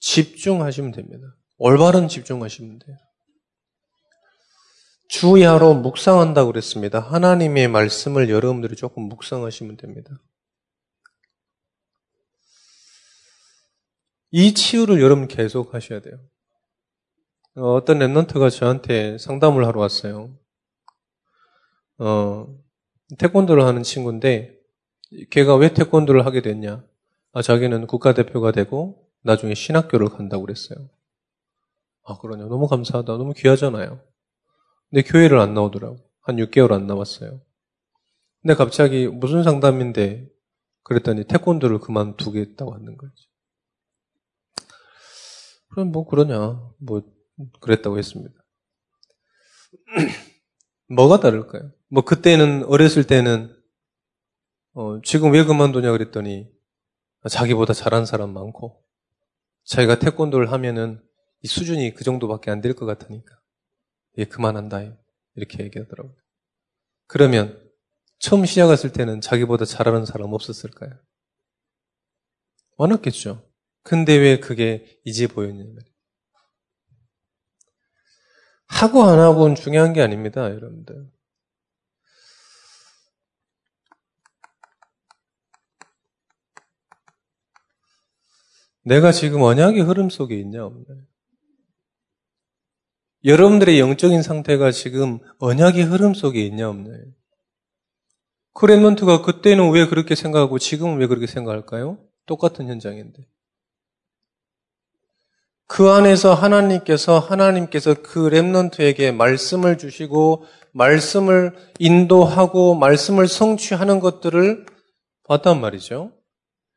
집중하시면 0.00 0.92
됩니다. 0.92 1.36
올바른 1.58 2.08
집중하시면 2.08 2.80
돼요. 2.80 2.96
주야로 5.08 5.74
묵상한다고 5.74 6.50
그랬습니다. 6.52 6.98
하나님의 6.98 7.68
말씀을 7.68 8.30
여러분들이 8.30 8.74
조금 8.74 9.04
묵상하시면 9.04 9.76
됩니다. 9.76 10.10
이 14.30 14.54
치유를 14.54 15.00
여러분 15.02 15.28
계속 15.28 15.74
하셔야 15.74 16.00
돼요. 16.00 16.18
어떤 17.54 17.98
랩런트가 17.98 18.50
저한테 18.50 19.18
상담을 19.18 19.66
하러 19.66 19.80
왔어요. 19.80 20.30
어, 21.98 22.46
태권도를 23.18 23.64
하는 23.64 23.82
친구인데, 23.82 24.58
걔가 25.30 25.56
왜 25.56 25.74
태권도를 25.74 26.24
하게 26.24 26.40
됐냐? 26.40 26.82
아, 27.32 27.42
자기는 27.42 27.86
국가대표가 27.86 28.52
되고, 28.52 29.06
나중에 29.22 29.54
신학교를 29.54 30.08
간다고 30.08 30.44
그랬어요. 30.44 30.88
아, 32.04 32.18
그러냐. 32.18 32.46
너무 32.46 32.66
감사하다. 32.66 33.18
너무 33.18 33.34
귀하잖아요. 33.34 34.00
근데 34.90 35.02
교회를 35.02 35.38
안 35.38 35.54
나오더라고. 35.54 35.98
한 36.22 36.36
6개월 36.36 36.72
안 36.72 36.86
나왔어요. 36.86 37.40
근데 38.40 38.54
갑자기 38.54 39.06
무슨 39.06 39.42
상담인데 39.42 40.28
그랬더니 40.82 41.24
태권도를 41.24 41.78
그만두겠다고 41.78 42.74
하는 42.74 42.96
거지. 42.96 43.28
그럼 45.68 45.92
뭐 45.92 46.06
그러냐. 46.06 46.60
뭐 46.78 47.02
그랬다고 47.60 47.98
했습니다. 47.98 48.34
뭐가 50.88 51.20
다를까요? 51.20 51.72
뭐 51.88 52.04
그때는 52.04 52.64
어렸을 52.64 53.04
때는 53.06 53.54
어, 54.74 55.00
지금 55.02 55.32
왜 55.32 55.44
그만두냐 55.44 55.92
그랬더니 55.92 56.50
자기보다 57.28 57.72
잘하는 57.74 58.06
사람 58.06 58.32
많고 58.32 58.82
자기가 59.64 59.98
태권도를 59.98 60.50
하면은 60.52 61.02
이 61.42 61.48
수준이 61.48 61.94
그 61.94 62.04
정도밖에 62.04 62.50
안 62.50 62.60
될 62.60 62.74
것 62.74 62.86
같으니까 62.86 63.38
예 64.18 64.24
그만한다 64.24 64.80
이렇게 65.36 65.64
얘기하더라고요. 65.64 66.16
그러면 67.06 67.60
처음 68.18 68.44
시작했을 68.46 68.92
때는 68.92 69.20
자기보다 69.20 69.64
잘하는 69.64 70.04
사람 70.06 70.32
없었을까요? 70.32 70.92
많았겠죠. 72.78 73.48
근데 73.82 74.16
왜 74.16 74.38
그게 74.40 75.00
이제 75.04 75.26
보였냐면 75.26 75.78
하고 78.72 79.04
안 79.04 79.18
하고는 79.18 79.54
중요한 79.54 79.92
게 79.92 80.00
아닙니다, 80.00 80.42
여러분들. 80.50 81.08
내가 88.84 89.12
지금 89.12 89.42
언약의 89.42 89.82
흐름 89.82 90.10
속에 90.10 90.36
있냐, 90.40 90.64
없냐. 90.64 90.84
여러분들의 93.24 93.78
영적인 93.78 94.22
상태가 94.22 94.72
지금 94.72 95.20
언약의 95.38 95.84
흐름 95.84 96.14
속에 96.14 96.44
있냐, 96.46 96.68
없냐. 96.68 96.90
크레먼트가 98.54 99.22
그때는 99.22 99.70
왜 99.70 99.86
그렇게 99.86 100.14
생각하고 100.14 100.58
지금은 100.58 100.98
왜 100.98 101.06
그렇게 101.06 101.26
생각할까요? 101.26 102.04
똑같은 102.26 102.68
현장인데. 102.68 103.24
그 105.72 105.88
안에서 105.88 106.34
하나님께서 106.34 107.18
하나님께서 107.18 107.94
그 108.02 108.28
렘넌트에게 108.28 109.10
말씀을 109.10 109.78
주시고 109.78 110.44
말씀을 110.72 111.56
인도하고 111.78 112.74
말씀을 112.74 113.26
성취하는 113.26 113.98
것들을 113.98 114.66
봤단 115.24 115.62
말이죠. 115.62 116.12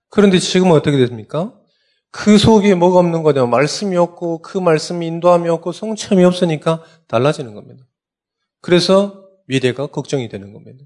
그런데 0.10 0.40
지금은 0.40 0.78
어떻게 0.78 0.96
됐습니까? 0.96 1.54
그 2.10 2.38
속에 2.38 2.74
뭐가 2.74 3.00
없는 3.00 3.22
거냐? 3.24 3.48
말씀이 3.48 3.98
없고 3.98 4.42
그 4.42 4.58
말씀이 4.60 5.06
인도함이 5.06 5.50
없고 5.50 5.74
성취함이 5.74 6.24
없으니까 6.24 6.82
달라지는 7.10 7.54
겁니다. 7.54 7.86
그래서 8.62 9.28
미래가 9.48 9.88
걱정이 9.88 10.30
되는 10.30 10.54
겁니다. 10.54 10.86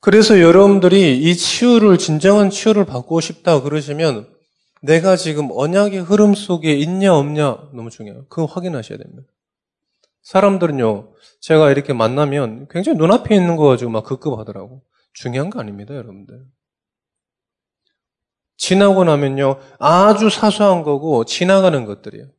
그래서 0.00 0.40
여러분들이 0.40 1.16
이 1.16 1.36
치유를 1.36 1.96
진정한 1.98 2.50
치유를 2.50 2.86
받고 2.86 3.20
싶다 3.20 3.62
그러시면 3.62 4.39
내가 4.80 5.16
지금 5.16 5.50
언약의 5.52 6.00
흐름 6.00 6.34
속에 6.34 6.72
있냐 6.74 7.14
없냐 7.14 7.70
너무 7.72 7.90
중요해요. 7.90 8.26
그거 8.28 8.46
확인하셔야 8.46 8.98
됩니다. 8.98 9.28
사람들은요, 10.22 11.12
제가 11.40 11.70
이렇게 11.70 11.92
만나면 11.92 12.68
굉장히 12.68 12.98
눈앞에 12.98 13.34
있는 13.34 13.56
거 13.56 13.64
가지고 13.64 13.90
막 13.90 14.04
급급하더라고. 14.04 14.82
중요한 15.12 15.50
거 15.50 15.60
아닙니다, 15.60 15.94
여러분들. 15.94 16.44
지나고 18.56 19.04
나면요, 19.04 19.58
아주 19.78 20.28
사소한 20.28 20.82
거고 20.82 21.24
지나가는 21.24 21.84
것들이에요. 21.84 22.30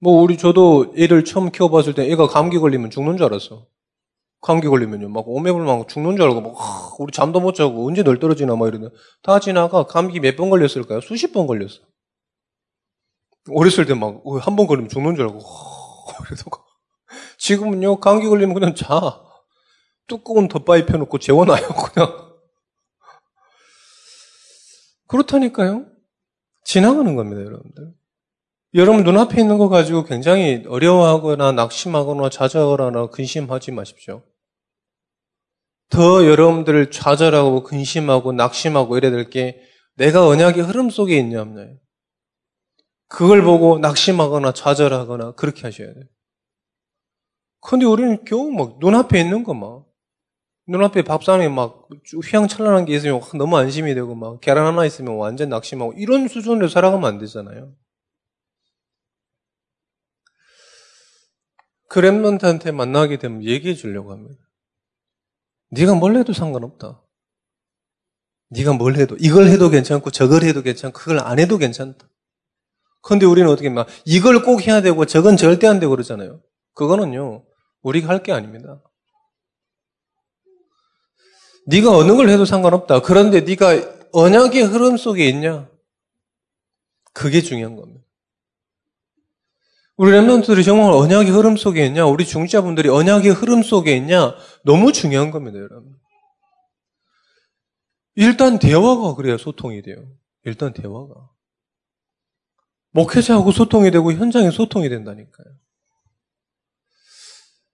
뭐 0.00 0.22
우리 0.22 0.36
저도 0.36 0.92
애를 0.96 1.24
처음 1.24 1.50
키워봤을 1.50 1.94
때 1.94 2.10
애가 2.10 2.28
감기 2.28 2.58
걸리면 2.58 2.90
죽는 2.90 3.16
줄 3.16 3.26
알았어. 3.26 3.66
감기 4.40 4.68
걸리면요. 4.68 5.08
막 5.08 5.24
오매불 5.28 5.64
막 5.64 5.88
죽는 5.88 6.16
줄 6.16 6.26
알고 6.26 6.40
막 6.40 7.00
우리 7.00 7.12
잠도 7.12 7.40
못 7.40 7.54
자고 7.54 7.86
언제 7.88 8.02
널 8.02 8.18
떨어지나 8.20 8.56
막 8.56 8.68
이러는 8.68 8.90
다 9.22 9.40
지나가 9.40 9.84
감기 9.84 10.20
몇 10.20 10.36
번 10.36 10.50
걸렸을까요? 10.50 11.00
수십 11.00 11.32
번 11.32 11.46
걸렸어. 11.46 11.80
어렸을 13.50 13.86
때 13.86 13.94
막 13.94 14.22
한 14.40 14.56
번 14.56 14.66
걸리면 14.66 14.88
죽는 14.90 15.16
줄 15.16 15.24
알고 15.26 15.38
그래서 16.24 16.44
지금은요 17.38 17.98
감기 18.00 18.28
걸리면 18.28 18.54
그냥 18.54 18.74
자 18.74 19.20
두꺼운 20.06 20.48
덧바위 20.48 20.86
펴놓고 20.86 21.18
재워놔요 21.18 21.68
그냥 21.68 22.28
그렇다니까요. 25.08 25.86
지나가는 26.64 27.16
겁니다, 27.16 27.40
여러분들. 27.42 27.94
여러분 28.74 29.02
눈앞에 29.02 29.40
있는 29.40 29.56
거 29.58 29.68
가지고 29.68 30.04
굉장히 30.04 30.62
어려워하거나 30.68 31.52
낙심하거나 31.52 32.28
좌절하거나 32.28 33.06
근심하지 33.08 33.72
마십시오. 33.72 34.22
더 35.88 36.26
여러분들을 36.26 36.90
좌절하고 36.90 37.62
근심하고 37.62 38.32
낙심하고 38.32 38.98
이래야 38.98 39.10
될 39.10 39.30
게 39.30 39.62
내가 39.94 40.26
언약의 40.26 40.62
흐름 40.64 40.90
속에 40.90 41.16
있냐 41.18 41.40
없냐. 41.42 41.66
그걸 43.08 43.42
보고 43.42 43.78
낙심하거나 43.78 44.52
좌절하거나 44.52 45.32
그렇게 45.32 45.62
하셔야 45.62 45.92
돼요. 45.94 46.04
근데 47.60 47.86
우리는 47.86 48.22
겨우 48.24 48.50
막 48.52 48.78
눈앞에 48.78 49.18
있는 49.20 49.42
거 49.44 49.54
막, 49.54 49.86
눈앞에 50.68 51.02
밥상에 51.02 51.48
막 51.48 51.88
휘황찬란한 52.30 52.84
게 52.84 52.94
있으면 52.94 53.20
너무 53.38 53.56
안심이 53.56 53.94
되고 53.94 54.14
막 54.14 54.40
계란 54.40 54.66
하나 54.66 54.84
있으면 54.84 55.16
완전 55.16 55.48
낙심하고 55.48 55.94
이런 55.94 56.28
수준으로 56.28 56.68
살아가면 56.68 57.08
안 57.08 57.18
되잖아요. 57.18 57.72
그랩런트한테 61.88 62.72
만나게 62.72 63.18
되면 63.18 63.42
얘기해 63.44 63.74
주려고 63.74 64.12
합니다. 64.12 64.42
네가 65.70 65.94
뭘 65.94 66.16
해도 66.16 66.32
상관없다. 66.32 67.02
네가 68.50 68.74
뭘 68.74 68.96
해도 68.96 69.16
이걸 69.20 69.48
해도 69.48 69.68
괜찮고 69.68 70.10
저걸 70.10 70.42
해도 70.42 70.62
괜찮고 70.62 70.98
그걸 70.98 71.18
안 71.20 71.38
해도 71.38 71.58
괜찮다. 71.58 72.08
그런데 73.02 73.26
우리는 73.26 73.48
어떻게 73.50 73.68
막 73.68 73.86
이걸 74.04 74.42
꼭 74.42 74.66
해야 74.66 74.80
되고 74.80 75.04
저건 75.04 75.36
절대 75.36 75.66
안 75.66 75.80
되고 75.80 75.90
그러잖아요. 75.90 76.42
그거는요 76.74 77.44
우리가 77.82 78.08
할 78.08 78.22
게 78.22 78.32
아닙니다. 78.32 78.82
네가 81.66 81.94
어느 81.94 82.16
걸 82.16 82.28
해도 82.30 82.44
상관없다. 82.44 83.00
그런데 83.02 83.42
네가 83.42 84.08
언약의 84.12 84.62
흐름 84.62 84.96
속에 84.96 85.28
있냐? 85.28 85.68
그게 87.12 87.42
중요한 87.42 87.76
겁니다. 87.76 88.04
우리 89.98 90.12
랩런트들이 90.12 90.64
정말 90.64 90.92
언약의 90.92 91.32
흐름 91.32 91.56
속에 91.56 91.84
있냐? 91.86 92.06
우리 92.06 92.24
중지자분들이 92.24 92.88
언약의 92.88 93.32
흐름 93.32 93.64
속에 93.64 93.96
있냐? 93.96 94.36
너무 94.64 94.92
중요한 94.92 95.32
겁니다, 95.32 95.58
여러분. 95.58 95.98
일단 98.14 98.60
대화가 98.60 99.16
그래야 99.16 99.36
소통이 99.36 99.82
돼요. 99.82 99.96
일단 100.44 100.72
대화가. 100.72 101.28
목회자하고 102.92 103.50
소통이 103.50 103.90
되고 103.90 104.12
현장에 104.12 104.52
소통이 104.52 104.88
된다니까요. 104.88 105.46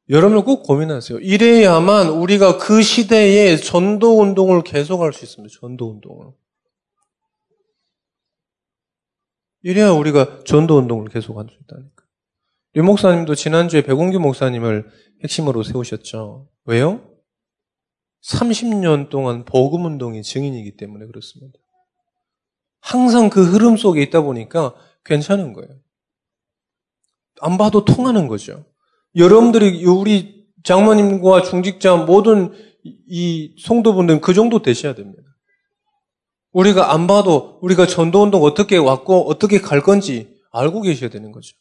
여러분 0.09 0.43
꼭 0.45 0.63
고민하세요. 0.63 1.19
이래야만 1.19 2.09
우리가 2.09 2.57
그 2.57 2.83
시대에 2.83 3.57
전도 3.57 4.21
운동을 4.21 4.63
계속할 4.63 5.13
수 5.13 5.27
있습니다. 5.27 5.55
전도 5.61 5.91
운동을. 5.91 6.33
이래야 9.61 9.91
우리가 9.93 10.45
전도 10.45 10.79
운동을 10.79 11.09
계속할 11.09 11.49
수 11.51 11.57
있다니까. 11.63 12.04
류 12.75 12.83
목사님도 12.83 13.37
지난주에 13.37 13.83
백운규 13.83 14.19
목사님을 14.19 14.91
핵심으로 15.23 15.63
세우셨죠. 15.63 16.49
왜요? 16.65 17.09
30년 18.25 19.11
동안 19.11 19.45
복음 19.45 19.85
운동의 19.85 20.25
증인이기 20.25 20.77
때문에 20.77 21.07
그렇습니다. 21.07 21.57
항상 22.81 23.31
그 23.31 23.45
흐름 23.45 23.77
속에 23.77 24.03
있다 24.03 24.23
보니까 24.23 24.75
괜찮은 25.05 25.53
거예요. 25.53 25.71
안 27.41 27.59
봐도 27.59 27.85
통하는 27.85 28.27
거죠. 28.27 28.65
여러분들이 29.15 29.85
우리 29.87 30.47
장모님과 30.65 31.43
중직자 31.43 31.97
모든 31.97 32.53
이 32.83 33.55
성도분들은 33.61 34.21
그 34.21 34.35
정도 34.35 34.63
되셔야 34.63 34.95
됩니다. 34.95 35.23
우리가 36.51 36.93
안 36.93 37.07
봐도 37.07 37.59
우리가 37.63 37.87
전도운동 37.87 38.43
어떻게 38.43 38.77
왔고 38.79 39.29
어떻게 39.29 39.61
갈 39.61 39.81
건지 39.81 40.35
알고 40.51 40.83
계셔야 40.83 41.11
되는 41.11 41.31
거죠. 41.31 41.57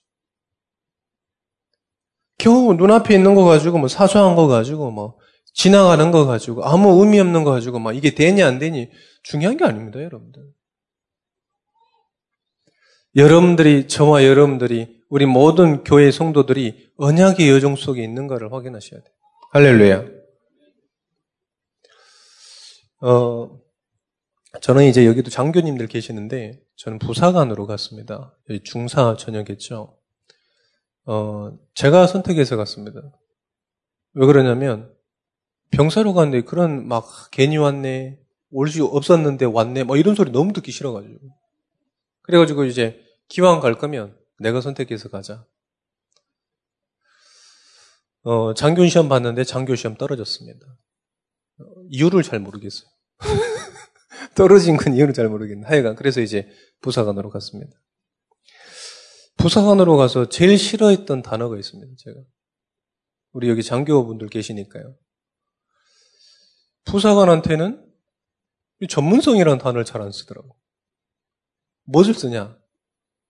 겨우 2.43 2.73
눈앞에 2.73 3.15
있는 3.15 3.35
거 3.35 3.45
가지고 3.45 3.77
뭐 3.77 3.87
사소한 3.87 4.35
거 4.35 4.47
가지고 4.47 4.91
뭐 4.91 5.17
지나가는 5.53 6.11
거 6.11 6.25
가지고 6.25 6.65
아무 6.65 7.01
의미 7.01 7.17
없는 7.21 7.45
거 7.45 7.51
가지고 7.51 7.79
막 7.79 7.95
이게 7.95 8.13
되니 8.13 8.43
안 8.43 8.59
되니 8.59 8.91
중요한 9.23 9.55
게 9.55 9.63
아닙니다, 9.63 10.03
여러분들. 10.03 10.43
여러분들이 13.15 13.87
저와 13.87 14.25
여러분들이 14.25 15.03
우리 15.09 15.25
모든 15.25 15.85
교회 15.85 16.11
성도들이 16.11 16.91
언약의 16.97 17.49
여정 17.49 17.77
속에 17.77 18.03
있는가를 18.03 18.51
확인하셔야 18.51 18.99
돼요. 18.99 19.13
할렐루야. 19.51 20.05
어, 23.03 23.57
저는 24.59 24.83
이제 24.83 25.05
여기도 25.05 25.29
장교님들 25.29 25.87
계시는데 25.87 26.59
저는 26.75 26.99
부사관으로 26.99 27.67
갔습니다. 27.67 28.37
중사 28.65 29.15
전역했죠. 29.15 30.02
어, 31.05 31.57
제가 31.75 32.07
선택해서 32.07 32.55
갔습니다. 32.57 33.01
왜 34.13 34.25
그러냐면, 34.25 34.93
병사로 35.71 36.13
갔는데 36.13 36.45
그런 36.45 36.87
막 36.87 37.05
괜히 37.31 37.57
왔네, 37.57 38.19
올 38.51 38.69
수 38.69 38.85
없었는데 38.85 39.45
왔네, 39.45 39.83
뭐 39.83 39.97
이런 39.97 40.15
소리 40.15 40.31
너무 40.31 40.53
듣기 40.53 40.71
싫어가지고. 40.71 41.19
그래가지고 42.21 42.65
이제 42.65 43.01
기왕 43.27 43.59
갈 43.59 43.73
거면 43.75 44.15
내가 44.39 44.61
선택해서 44.61 45.09
가자. 45.09 45.45
어, 48.23 48.53
장교 48.53 48.87
시험 48.87 49.09
봤는데 49.09 49.43
장교 49.43 49.75
시험 49.75 49.95
떨어졌습니다. 49.97 50.65
어, 51.59 51.63
이유를 51.89 52.23
잘 52.23 52.39
모르겠어요. 52.39 52.87
떨어진 54.35 54.77
건 54.77 54.93
이유를 54.95 55.13
잘 55.13 55.27
모르겠는데 55.27 55.67
하여간 55.67 55.95
그래서 55.95 56.21
이제 56.21 56.47
부사관으로 56.81 57.29
갔습니다. 57.29 57.75
부사관으로 59.43 59.97
가서 59.97 60.29
제일 60.29 60.57
싫어했던 60.57 61.21
단어가 61.21 61.57
있습니다. 61.57 61.95
제가 61.97 62.17
우리 63.33 63.49
여기 63.49 63.61
장교분들 63.61 64.29
계시니까요. 64.29 64.95
부사관한테는 66.85 67.85
전문성이라는 68.87 69.57
단어를 69.57 69.83
잘 69.83 70.01
안 70.01 70.13
쓰더라고. 70.13 70.55
무엇을 71.83 72.13
쓰냐? 72.13 72.57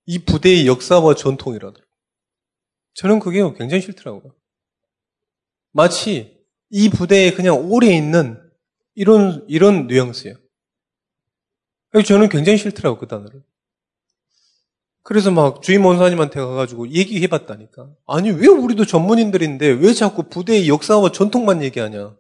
이 0.06 0.20
부대의 0.20 0.68
역사와 0.68 1.16
전통이라더라고. 1.16 1.92
저는 2.94 3.20
그게 3.20 3.42
굉장히 3.58 3.82
싫더라고요. 3.82 4.36
마치 5.72 6.46
이 6.70 6.90
부대에 6.90 7.34
그냥 7.34 7.72
오래 7.72 7.88
있는 7.88 8.40
이런, 8.94 9.44
이런 9.50 9.88
뉘앙스예요. 9.88 10.36
저는 12.06 12.30
굉장히 12.30 12.60
싫더라고, 12.60 13.00
그 13.00 13.08
단어를. 13.08 13.44
그래서 15.04 15.32
막 15.32 15.62
주임 15.62 15.86
원사님한테 15.86 16.40
가가지고 16.40 16.90
얘기해 16.90 17.28
봤다니까. 17.28 17.90
아니, 18.08 18.32
왜 18.32 18.48
우리도 18.48 18.86
전문인들인데 18.86 19.68
왜 19.68 19.94
자꾸 19.94 20.24
부대의 20.24 20.70
역사와 20.70 21.12
전통만 21.12 21.62
얘기하냐? 21.62 22.16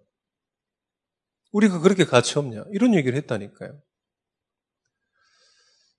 우리가 1.53 1.79
그렇게 1.79 2.03
가치 2.03 2.37
없냐? 2.37 2.65
이런 2.71 2.93
얘기를 2.93 3.17
했다니까요. 3.17 3.79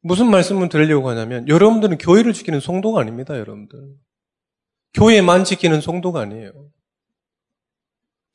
무슨 0.02 0.30
말씀을 0.30 0.68
드리려고 0.68 1.08
하냐면, 1.08 1.48
여러분들은 1.48 1.96
교회를 1.96 2.34
지키는 2.34 2.60
성도가 2.60 3.00
아닙니다, 3.00 3.38
여러분들. 3.38 3.96
교회만 4.92 5.44
지키는 5.44 5.80
성도가 5.80 6.20
아니에요. 6.20 6.52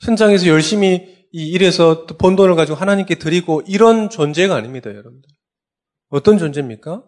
현장에서 0.01 0.47
열심히 0.47 1.27
이 1.31 1.49
일에서 1.49 2.07
번 2.07 2.35
돈을 2.35 2.55
가지고 2.55 2.77
하나님께 2.77 3.19
드리고 3.19 3.61
이런 3.67 4.09
존재가 4.09 4.55
아닙니다, 4.55 4.89
여러분들. 4.89 5.29
어떤 6.09 6.39
존재입니까? 6.39 7.03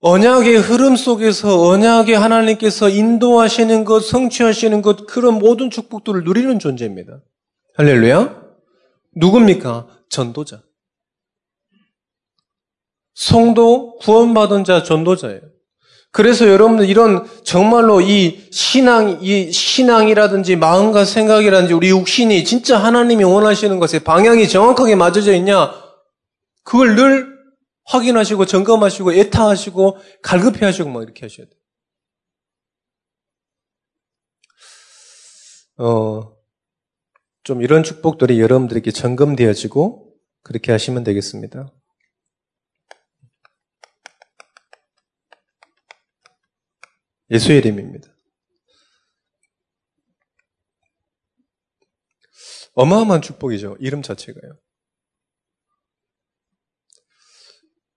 언약의 0.00 0.56
흐름 0.58 0.96
속에서 0.96 1.68
언약의 1.68 2.18
하나님께서 2.18 2.88
인도하시는 2.88 3.84
것, 3.84 4.00
성취하시는 4.00 4.82
것, 4.82 5.06
그런 5.06 5.38
모든 5.38 5.70
축복들을 5.70 6.24
누리는 6.24 6.58
존재입니다. 6.58 7.20
할렐루야? 7.76 8.42
누굽니까? 9.16 9.86
전도자. 10.10 10.62
성도 13.14 13.96
구원받은 13.96 14.64
자 14.64 14.82
전도자예요. 14.82 15.40
그래서 16.12 16.48
여러분들 16.48 16.88
이런 16.88 17.26
정말로 17.44 18.00
이 18.00 18.48
신앙, 18.50 19.18
이 19.22 19.50
신앙이라든지 19.52 20.56
마음과 20.56 21.04
생각이라든지 21.04 21.74
우리 21.74 21.88
육신이 21.90 22.44
진짜 22.44 22.78
하나님이 22.78 23.24
원하시는 23.24 23.78
것에 23.78 23.98
방향이 23.98 24.48
정확하게 24.48 24.94
맞아져 24.94 25.34
있냐? 25.34 25.72
그걸 26.62 26.94
늘 26.94 27.35
확인하시고 27.86 28.46
점검하시고 28.46 29.12
애타하시고 29.12 29.98
갈급해 30.22 30.64
하시고 30.64 30.90
막 30.90 31.02
이렇게 31.02 31.24
하셔야 31.24 31.46
돼요. 31.46 31.56
어, 35.78 36.36
좀 37.42 37.62
이런 37.62 37.82
축복들이 37.82 38.40
여러분들에게 38.40 38.90
점검되어지고 38.90 40.14
그렇게 40.42 40.72
하시면 40.72 41.04
되겠습니다. 41.04 41.72
예수의 47.30 47.58
이름입니다. 47.58 48.08
어마어마한 52.74 53.22
축복이죠. 53.22 53.76
이름 53.80 54.02
자체가요. 54.02 54.58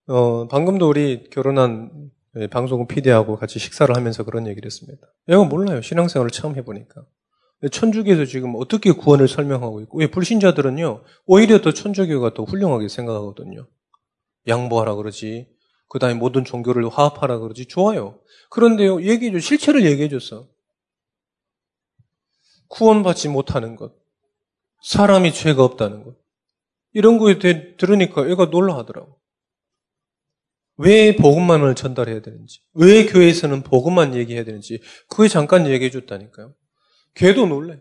어, 0.09 0.47
방금도 0.47 0.89
우리 0.89 1.29
결혼한 1.29 2.09
방송국 2.49 2.87
PD하고 2.87 3.37
같이 3.37 3.59
식사를 3.59 3.95
하면서 3.95 4.23
그런 4.23 4.47
얘기를 4.47 4.65
했습니다. 4.65 5.05
내가 5.27 5.43
몰라요. 5.43 5.83
신앙생활을 5.83 6.31
처음 6.31 6.55
해보니까. 6.55 7.05
천주교에서 7.71 8.25
지금 8.25 8.55
어떻게 8.55 8.91
구원을 8.91 9.27
설명하고 9.27 9.81
있고, 9.81 9.99
왜 9.99 10.09
불신자들은요, 10.09 11.03
오히려 11.27 11.61
더 11.61 11.73
천주교가 11.73 12.33
더 12.33 12.43
훌륭하게 12.43 12.87
생각하거든요. 12.87 13.67
양보하라 14.47 14.95
그러지. 14.95 15.47
그 15.89 15.99
다음에 15.99 16.15
모든 16.15 16.43
종교를 16.43 16.89
화합하라 16.89 17.37
그러지. 17.37 17.67
좋아요. 17.67 18.19
그런데요, 18.49 19.03
얘기해줘. 19.03 19.37
실체를 19.39 19.85
얘기해줬어. 19.85 20.47
구원받지 22.67 23.29
못하는 23.29 23.75
것. 23.75 23.93
사람이 24.81 25.33
죄가 25.33 25.63
없다는 25.63 26.03
것. 26.03 26.15
이런 26.93 27.19
거에 27.19 27.37
대해 27.37 27.75
들으니까 27.77 28.27
애가 28.27 28.49
놀라 28.49 28.75
하더라고. 28.77 29.18
왜 30.81 31.17
복음만을 31.17 31.75
전달해야 31.75 32.21
되는지, 32.21 32.61
왜 32.73 33.05
교회에서는 33.05 33.63
복음만 33.63 34.15
얘기해야 34.15 34.45
되는지, 34.45 34.79
그게 35.09 35.27
잠깐 35.27 35.67
얘기해 35.67 35.91
줬다니까요. 35.91 36.53
걔도 37.15 37.47
놀래. 37.47 37.79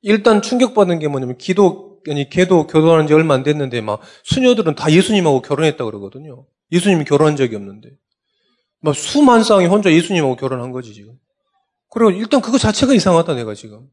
일단 0.00 0.40
충격받은 0.40 1.00
게 1.00 1.08
뭐냐면, 1.08 1.36
기도, 1.36 2.00
아니, 2.08 2.30
걔도 2.30 2.68
결혼한 2.68 3.08
지 3.08 3.12
얼마 3.12 3.34
안 3.34 3.42
됐는데, 3.42 3.80
막, 3.80 4.00
수녀들은 4.22 4.76
다 4.76 4.92
예수님하고 4.92 5.42
결혼했다 5.42 5.84
그러거든요. 5.84 6.46
예수님이 6.70 7.04
결혼한 7.04 7.34
적이 7.34 7.56
없는데. 7.56 7.90
막 8.78 8.94
수만 8.94 9.42
쌍이 9.42 9.66
혼자 9.66 9.92
예수님하고 9.92 10.36
결혼한 10.36 10.70
거지, 10.70 10.94
지금. 10.94 11.18
그리고 11.90 12.12
일단 12.12 12.40
그거 12.40 12.56
자체가 12.56 12.94
이상하다, 12.94 13.34
내가 13.34 13.54
지금. 13.54 13.88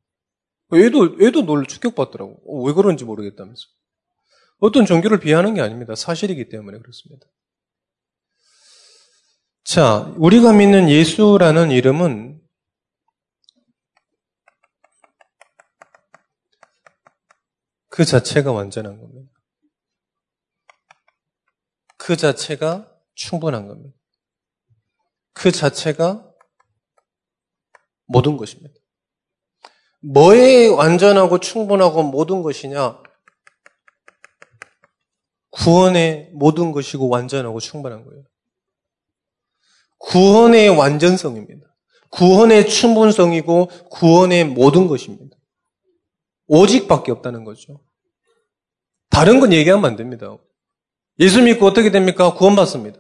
애도, 0.72 1.18
애도 1.20 1.42
놀래 1.42 1.66
충격받더라고. 1.66 2.42
어, 2.46 2.64
왜 2.68 2.74
그런지 2.74 3.06
모르겠다면서. 3.06 3.62
어떤 4.60 4.86
종교를 4.86 5.20
비하는 5.20 5.56
게 5.56 5.62
아닙니다. 5.62 5.96
사실이기 5.96 6.50
때문에 6.50 6.78
그렇습니다. 6.78 7.26
자, 9.68 10.14
우리가 10.16 10.54
믿는 10.54 10.90
예수라는 10.90 11.72
이름은 11.72 12.42
그 17.90 18.06
자체가 18.06 18.54
완전한 18.54 18.98
겁니다. 18.98 19.30
그 21.98 22.16
자체가 22.16 22.90
충분한 23.14 23.68
겁니다. 23.68 23.94
그 25.34 25.52
자체가 25.52 26.26
모든 28.06 28.38
것입니다. 28.38 28.74
뭐에 30.00 30.68
완전하고 30.68 31.42
충분하고 31.42 32.04
모든 32.04 32.42
것이냐? 32.42 33.04
구원의 35.50 36.32
모든 36.36 36.72
것이고 36.72 37.10
완전하고 37.10 37.60
충분한 37.60 38.06
거예요. 38.06 38.24
구원의 40.00 40.70
완전성입니다. 40.70 41.66
구원의 42.12 42.68
충분성이고 42.68 43.70
구원의 43.92 44.46
모든 44.46 44.88
것입니다. 44.88 45.36
오직밖에 46.48 47.12
없다는 47.12 47.44
거죠. 47.44 47.82
다른 49.10 49.40
건 49.40 49.54
얘기하면 49.54 49.86
안 49.86 49.96
됩니다. 49.96 50.38
예수 51.20 51.42
믿고 51.42 51.66
어떻게 51.66 51.92
됩니까? 51.92 52.34
구원받습니다. 52.34 53.00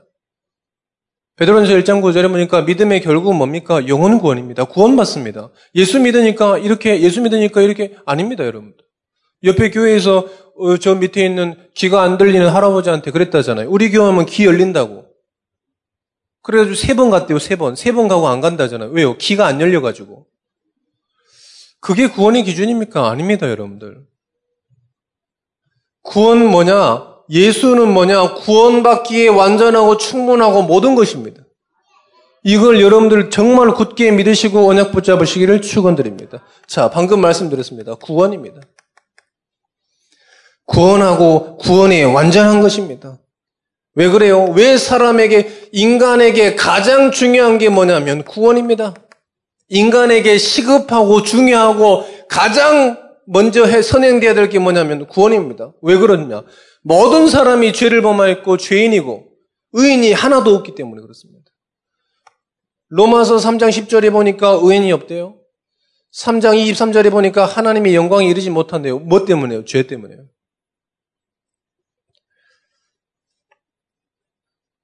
베드로전서 1.38 1.74
1장 1.74 2.02
9절에 2.02 2.30
보니까 2.32 2.64
믿음의 2.64 3.02
결국은 3.02 3.36
뭡니까? 3.36 3.88
영혼 3.88 4.18
구원입니다. 4.18 4.66
구원받습니다. 4.66 5.52
예수 5.76 6.00
믿으니까 6.00 6.58
이렇게 6.58 7.00
예수 7.02 7.22
믿으니까 7.22 7.62
이렇게 7.62 7.96
아닙니다, 8.06 8.44
여러분. 8.44 8.74
옆에 9.44 9.70
교회에서 9.70 10.28
어, 10.58 10.78
저 10.78 10.96
밑에 10.96 11.24
있는 11.24 11.56
귀가 11.76 12.02
안 12.02 12.18
들리는 12.18 12.50
할아버지한테 12.50 13.12
그랬다잖아요. 13.12 13.70
우리 13.70 13.92
교회 13.92 14.06
하면 14.06 14.26
귀 14.26 14.46
열린다고. 14.46 15.07
그래가지고 16.48 16.76
세 16.76 16.94
번 16.96 17.10
갔대요, 17.10 17.40
세 17.40 17.56
번. 17.58 17.76
세 17.76 17.92
번 17.92 18.08
가고 18.08 18.30
안 18.30 18.40
간다잖아요. 18.40 18.90
왜요? 18.92 19.18
귀가 19.18 19.46
안 19.48 19.60
열려가지고. 19.60 20.26
그게 21.82 22.08
구원의 22.08 22.44
기준입니까? 22.44 23.10
아닙니다, 23.10 23.50
여러분들. 23.50 24.06
구원 26.04 26.46
뭐냐? 26.48 27.16
예수는 27.30 27.92
뭐냐? 27.94 28.36
구원받기에 28.36 29.28
완전하고 29.28 29.98
충분하고 29.98 30.64
모든 30.64 30.96
것입니다. 30.96 31.44
이걸 32.44 32.80
여러분들 32.80 33.30
정말 33.30 33.74
굳게 33.74 34.12
믿으시고 34.12 34.70
언약 34.70 34.94
붙잡으시기를 34.94 35.62
축원드립니다. 35.62 36.46
자, 36.66 36.90
방금 36.90 37.20
말씀드렸습니다. 37.20 37.96
구원입니다. 37.96 38.62
구원하고 40.66 41.58
구원이 41.58 42.04
완전한 42.06 42.62
것입니다. 42.62 43.20
왜 43.98 44.10
그래요? 44.10 44.46
왜 44.56 44.78
사람에게, 44.78 45.70
인간에게 45.72 46.54
가장 46.54 47.10
중요한 47.12 47.58
게 47.58 47.68
뭐냐면 47.70 48.24
구원입니다. 48.24 48.94
인간에게 49.70 50.38
시급하고 50.38 51.24
중요하고 51.24 52.06
가장 52.30 52.96
먼저 53.26 53.66
해 53.66 53.82
선행돼야 53.82 54.36
될 54.36 54.50
게 54.50 54.60
뭐냐면 54.60 55.08
구원입니다. 55.08 55.74
왜 55.82 55.98
그러냐? 55.98 56.44
모든 56.84 57.28
사람이 57.28 57.74
죄를 57.74 58.04
범하였고 58.04 58.58
죄인이고 58.58 59.26
의인이 59.74 60.14
하나도 60.14 60.54
없기 60.54 60.76
때문에 60.76 61.02
그렇습니다. 61.02 61.50
로마서 62.90 63.38
3장 63.38 63.70
10절에 63.70 64.12
보니까 64.12 64.60
의인이 64.62 64.92
없대요. 64.92 65.38
3장 66.16 66.56
23절에 66.72 67.10
보니까 67.10 67.46
하나님의 67.46 67.96
영광에 67.96 68.28
이르지 68.28 68.52
못한대요. 68.52 69.00
뭐 69.00 69.26
때문에요? 69.26 69.66
죄 69.66 69.88
때문에요. 69.88 70.20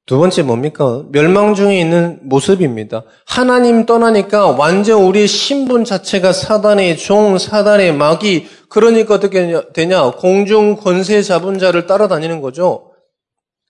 두 0.06 0.18
번째 0.18 0.44
뭡니까? 0.44 1.06
멸망 1.12 1.56
중에 1.56 1.80
있는 1.80 2.20
모습입니다. 2.24 3.04
하나님 3.26 3.86
떠나니까 3.86 4.48
완전 4.48 5.02
우리의 5.04 5.28
신분 5.28 5.86
자체가 5.86 6.34
사단의 6.34 6.98
종, 6.98 7.38
사단의 7.38 7.94
마귀, 7.94 8.48
그러니까 8.68 9.16
어떻게 9.16 9.62
되냐? 9.74 10.12
공중 10.12 10.76
권세 10.76 11.22
잡은 11.22 11.58
자를 11.58 11.88
따라다니는 11.88 12.42
거죠. 12.42 12.92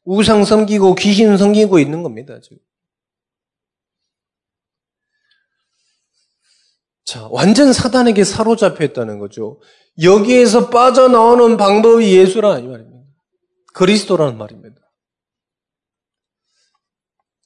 우상 0.05 0.43
섬기고 0.43 0.95
귀신 0.95 1.37
섬기고 1.37 1.77
있는 1.77 2.01
겁니다, 2.01 2.39
지금. 2.41 2.57
자, 7.05 7.27
완전 7.29 7.73
사단에게 7.73 8.23
사로잡혀 8.23 8.85
있다는 8.85 9.19
거죠. 9.19 9.59
여기에서 10.01 10.69
빠져나오는 10.71 11.57
방법이 11.57 12.17
예수라는 12.17 12.71
말입니다. 12.71 13.07
그리스도라는 13.73 14.37
말입니다. 14.37 14.82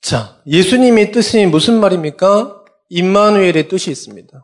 자, 0.08 0.38
예수님의 0.48 1.12
뜻이 1.12 1.46
무슨 1.48 1.82
말입니까? 1.82 2.64
임마누엘의 2.88 3.68
뜻이 3.68 3.92
있습니다. 3.92 4.42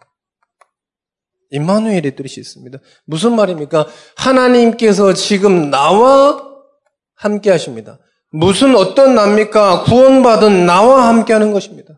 임마누엘의 1.51 2.17
뜻이 2.17 2.41
있습니다. 2.41 2.79
무슨 3.05 3.33
말입니까? 3.37 3.87
하나님께서 4.17 5.13
지금 5.13 5.69
나와 5.69 6.43
함께 7.15 7.49
하십니다. 7.49 7.97
무슨 8.29 8.75
어떤 8.75 9.15
납니까? 9.15 9.83
구원받은 9.83 10.65
나와 10.65 11.07
함께 11.07 11.31
하는 11.31 11.53
것입니다. 11.53 11.93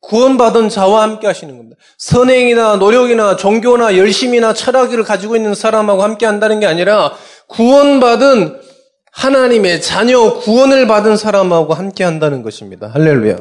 구원받은 0.00 0.70
자와 0.70 1.02
함께 1.02 1.26
하시는 1.26 1.54
겁니다. 1.58 1.76
선행이나 1.98 2.76
노력이나 2.76 3.36
종교나 3.36 3.98
열심이나 3.98 4.54
철학을 4.54 5.04
가지고 5.04 5.36
있는 5.36 5.54
사람하고 5.54 6.02
함께 6.02 6.24
한다는 6.24 6.60
게 6.60 6.66
아니라 6.66 7.12
구원받은 7.48 8.69
하나님의 9.12 9.82
자녀 9.82 10.34
구원을 10.38 10.86
받은 10.86 11.16
사람하고 11.16 11.74
함께 11.74 12.04
한다는 12.04 12.42
것입니다. 12.42 12.88
할렐루야. 12.88 13.38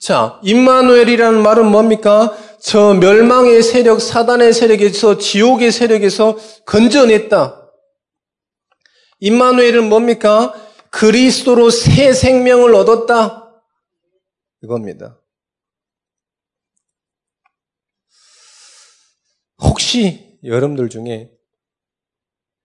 자, 0.00 0.40
임마누엘이라는 0.42 1.42
말은 1.42 1.66
뭡니까? 1.66 2.36
저 2.60 2.94
멸망의 2.94 3.62
세력, 3.62 4.00
사단의 4.00 4.52
세력에서, 4.52 5.18
지옥의 5.18 5.72
세력에서 5.72 6.36
건져냈다. 6.64 7.70
임마누엘은 9.20 9.88
뭡니까? 9.88 10.54
그리스도로 10.90 11.70
새 11.70 12.12
생명을 12.12 12.74
얻었다. 12.74 13.52
이겁니다. 14.62 15.18
혹시 19.62 20.38
여러분들 20.42 20.88
중에 20.88 21.30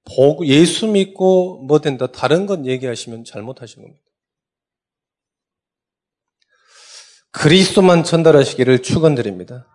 복, 0.05 0.47
예수 0.47 0.87
믿고 0.87 1.63
뭐 1.63 1.79
된다, 1.79 2.07
다른 2.07 2.45
것 2.45 2.65
얘기하시면 2.65 3.25
잘못하신 3.25 3.81
겁니다. 3.83 4.01
그리스도만 7.31 8.03
전달하시기를 8.03 8.81
축원드립니다. 8.81 9.67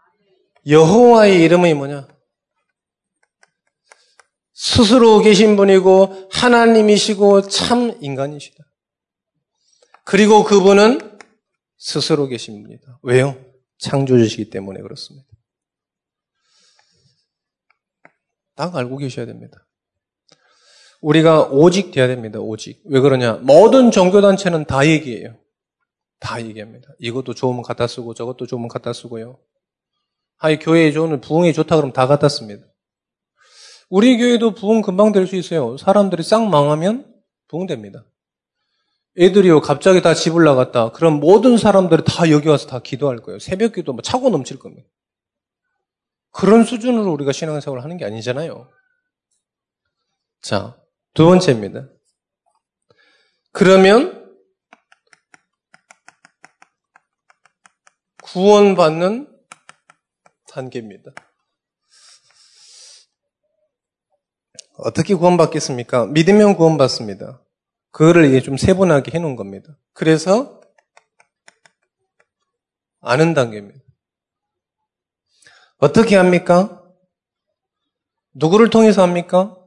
여호와의 0.66 1.42
이름이 1.42 1.74
뭐냐? 1.74 2.08
스스로 4.54 5.20
계신 5.20 5.56
분이고 5.56 6.28
하나님이시고 6.32 7.48
참 7.48 7.98
인간이시다. 8.00 8.64
그리고 10.04 10.44
그분은 10.44 11.18
스스로 11.78 12.28
계신 12.28 12.62
분이다. 12.62 13.00
왜요? 13.02 13.42
창조주시기 13.78 14.50
때문에 14.50 14.80
그렇습니다. 14.80 15.26
딱 18.54 18.76
알고 18.76 18.98
계셔야 18.98 19.24
됩니다. 19.24 19.66
우리가 21.00 21.44
오직 21.50 21.90
돼야 21.92 22.06
됩니다. 22.06 22.38
오직. 22.40 22.82
왜 22.84 23.00
그러냐? 23.00 23.34
모든 23.42 23.90
종교단체는 23.90 24.66
다 24.66 24.86
얘기해요. 24.86 25.36
다 26.18 26.42
얘기합니다. 26.44 26.88
이것도 26.98 27.34
좋으면 27.34 27.62
갖다 27.62 27.86
쓰고 27.86 28.14
저것도 28.14 28.46
좋으면 28.46 28.68
갖다 28.68 28.92
쓰고요. 28.92 29.38
하이 30.36 30.58
교회에 30.58 30.92
좋은 30.92 31.20
부흥이 31.20 31.52
좋다 31.52 31.76
그러면 31.76 31.92
다 31.92 32.06
갖다 32.06 32.28
씁니다. 32.28 32.66
우리 33.88 34.18
교회도 34.18 34.54
부흥 34.54 34.82
금방 34.82 35.12
될 35.12 35.26
수 35.26 35.36
있어요. 35.36 35.76
사람들이 35.76 36.22
싹 36.22 36.46
망하면 36.48 37.12
부흥됩니다. 37.48 38.04
애들이요 39.18 39.60
갑자기 39.60 40.02
다 40.02 40.14
집을 40.14 40.44
나갔다. 40.44 40.92
그럼 40.92 41.14
모든 41.18 41.56
사람들이 41.58 42.04
다 42.04 42.30
여기 42.30 42.48
와서 42.48 42.68
다 42.68 42.78
기도할 42.80 43.18
거예요. 43.18 43.38
새벽 43.38 43.72
기도 43.72 43.92
뭐 43.92 44.02
차고 44.02 44.30
넘칠 44.30 44.58
겁니다. 44.58 44.88
그런 46.30 46.64
수준으로 46.64 47.10
우리가 47.12 47.32
신앙생활을 47.32 47.82
하는 47.82 47.96
게 47.96 48.04
아니잖아요. 48.04 48.68
자, 50.42 50.76
두 51.14 51.24
번째입니다. 51.26 51.88
그러면 53.52 54.20
구원받는 58.22 59.28
단계입니다. 60.48 61.10
어떻게 64.78 65.14
구원받겠습니까? 65.14 66.06
믿으면 66.06 66.56
구원받습니다. 66.56 67.44
그거를 67.90 68.26
이게 68.26 68.40
좀 68.40 68.56
세분하게 68.56 69.10
해놓은 69.12 69.36
겁니다. 69.36 69.76
그래서 69.92 70.60
아는 73.00 73.34
단계입니다. 73.34 73.80
어떻게 75.78 76.16
합니까? 76.16 76.82
누구를 78.34 78.70
통해서 78.70 79.02
합니까? 79.02 79.59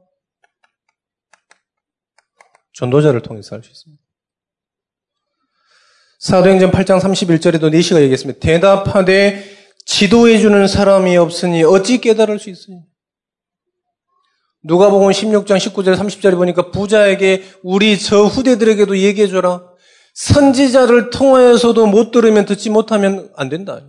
전도자를 2.74 3.22
통해서 3.22 3.56
할수 3.56 3.70
있습니다. 3.70 4.02
사도행전 6.18 6.70
8장 6.70 7.00
31절에도 7.00 7.70
네시가 7.70 8.00
얘기했습니다. 8.02 8.40
대답하되 8.40 9.44
지도해주는 9.84 10.66
사람이 10.66 11.16
없으니 11.16 11.62
어찌 11.64 12.00
깨달을 12.00 12.38
수 12.38 12.50
있으니? 12.50 12.82
누가 14.62 14.88
보면 14.88 15.10
16장 15.10 15.58
19절 15.58 15.96
30절에 15.96 16.36
보니까 16.36 16.70
부자에게 16.70 17.44
우리 17.62 17.98
저 17.98 18.24
후대들에게도 18.24 18.98
얘기해줘라. 18.98 19.62
선지자를 20.14 21.10
통하여서도 21.10 21.86
못 21.86 22.10
들으면 22.10 22.46
듣지 22.46 22.70
못하면 22.70 23.30
안 23.36 23.50
된다. 23.50 23.82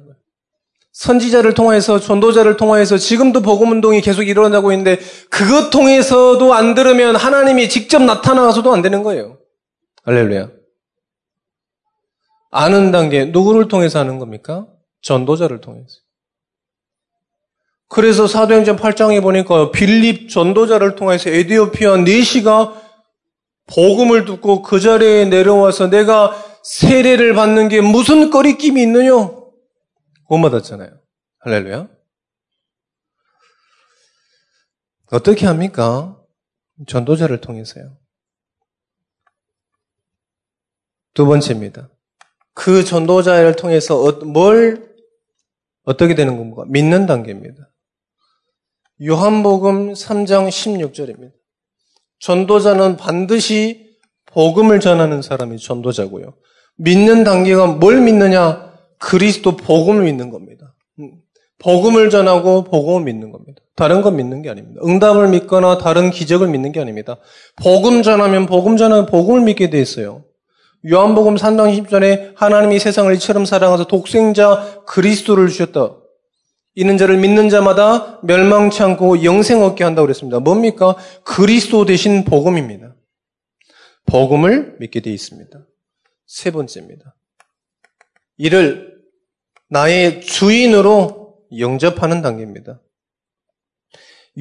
선지자를 0.95 1.53
통해서 1.53 1.99
전도자를 1.99 2.55
통해서 2.55 2.97
지금도 2.97 3.41
복음 3.41 3.71
운동이 3.71 3.99
계속 3.99 4.23
일어나고 4.23 4.71
있는데 4.71 4.97
그것 5.29 5.69
통해서도 5.69 6.53
안 6.53 6.73
들으면 6.73 7.17
하나님이 7.17 7.67
직접 7.67 8.01
나타나서도 8.01 8.73
안 8.73 8.81
되는 8.81 9.03
거예요. 9.03 9.37
할렐루야. 10.05 10.49
아는 12.49 12.91
단계 12.93 13.25
누구를 13.25 13.67
통해서 13.67 13.99
하는 13.99 14.19
겁니까? 14.19 14.67
전도자를 15.01 15.59
통해서. 15.59 15.97
그래서 17.89 18.25
사도행전 18.25 18.77
8장에 18.77 19.21
보니까 19.21 19.71
빌립 19.71 20.29
전도자를 20.29 20.95
통해서 20.95 21.29
에디오피아 21.29 21.97
네시가 21.97 22.73
복음을 23.67 24.23
듣고 24.23 24.61
그 24.61 24.79
자리에 24.79 25.25
내려와서 25.25 25.89
내가 25.89 26.41
세례를 26.63 27.33
받는 27.33 27.67
게 27.67 27.81
무슨 27.81 28.29
꺼리낌이 28.29 28.81
있느냐? 28.81 29.44
구원받았잖아요. 30.27 30.99
할렐루야. 31.39 31.87
어떻게 35.11 35.45
합니까? 35.45 36.21
전도자를 36.87 37.41
통해서요. 37.41 37.97
두 41.13 41.25
번째입니다. 41.25 41.89
그 42.53 42.83
전도자를 42.83 43.55
통해서 43.55 44.01
어, 44.01 44.11
뭘 44.25 44.95
어떻게 45.83 46.15
되는 46.15 46.37
겁니까? 46.37 46.65
믿는 46.67 47.05
단계입니다. 47.05 47.71
요한복음 49.05 49.93
3장 49.93 50.49
16절입니다. 50.49 51.33
전도자는 52.19 52.97
반드시 52.97 53.97
복음을 54.25 54.79
전하는 54.79 55.21
사람이 55.21 55.59
전도자고요. 55.59 56.35
믿는 56.77 57.23
단계가 57.23 57.67
뭘 57.67 58.01
믿느냐? 58.01 58.64
그리스도 58.99 59.55
복음을 59.55 60.03
믿는 60.03 60.29
겁니다. 60.29 60.75
음, 60.99 61.13
복음을 61.59 62.09
전하고 62.09 62.63
복음을 62.65 63.03
믿는 63.03 63.31
겁니다. 63.31 63.61
다른 63.75 64.01
건 64.01 64.15
믿는 64.15 64.41
게 64.41 64.49
아닙니다. 64.49 64.81
응답을 64.85 65.29
믿거나 65.29 65.77
다른 65.77 66.11
기적을 66.11 66.47
믿는 66.47 66.71
게 66.71 66.79
아닙니다. 66.79 67.17
복음 67.57 68.03
전하면 68.03 68.45
복음 68.45 68.77
전하면 68.77 69.05
복음을 69.05 69.41
믿게 69.41 69.69
돼 69.69 69.81
있어요. 69.81 70.23
요한복음 70.89 71.35
3장 71.35 71.85
10절에 71.85 72.33
하나님이 72.35 72.79
세상을 72.79 73.13
이처럼 73.15 73.45
사랑해서 73.45 73.87
독생자 73.87 74.83
그리스도를 74.85 75.47
주셨다. 75.47 75.95
이는 76.75 76.97
자를 76.97 77.17
믿는 77.17 77.49
자마다 77.49 78.19
멸망치 78.21 78.83
않고 78.83 79.23
영생 79.23 79.63
얻게 79.63 79.83
한다고 79.83 80.05
그랬습니다. 80.05 80.39
뭡니까? 80.39 80.95
그리스도 81.23 81.85
대신 81.85 82.25
복음입니다. 82.25 82.95
복음을 84.05 84.75
믿게 84.79 84.99
돼 84.99 85.11
있습니다. 85.11 85.65
세 86.27 86.51
번째입니다. 86.51 87.15
이를 88.37 88.95
나의 89.69 90.21
주인으로 90.21 91.39
영접하는 91.57 92.21
단계입니다. 92.21 92.81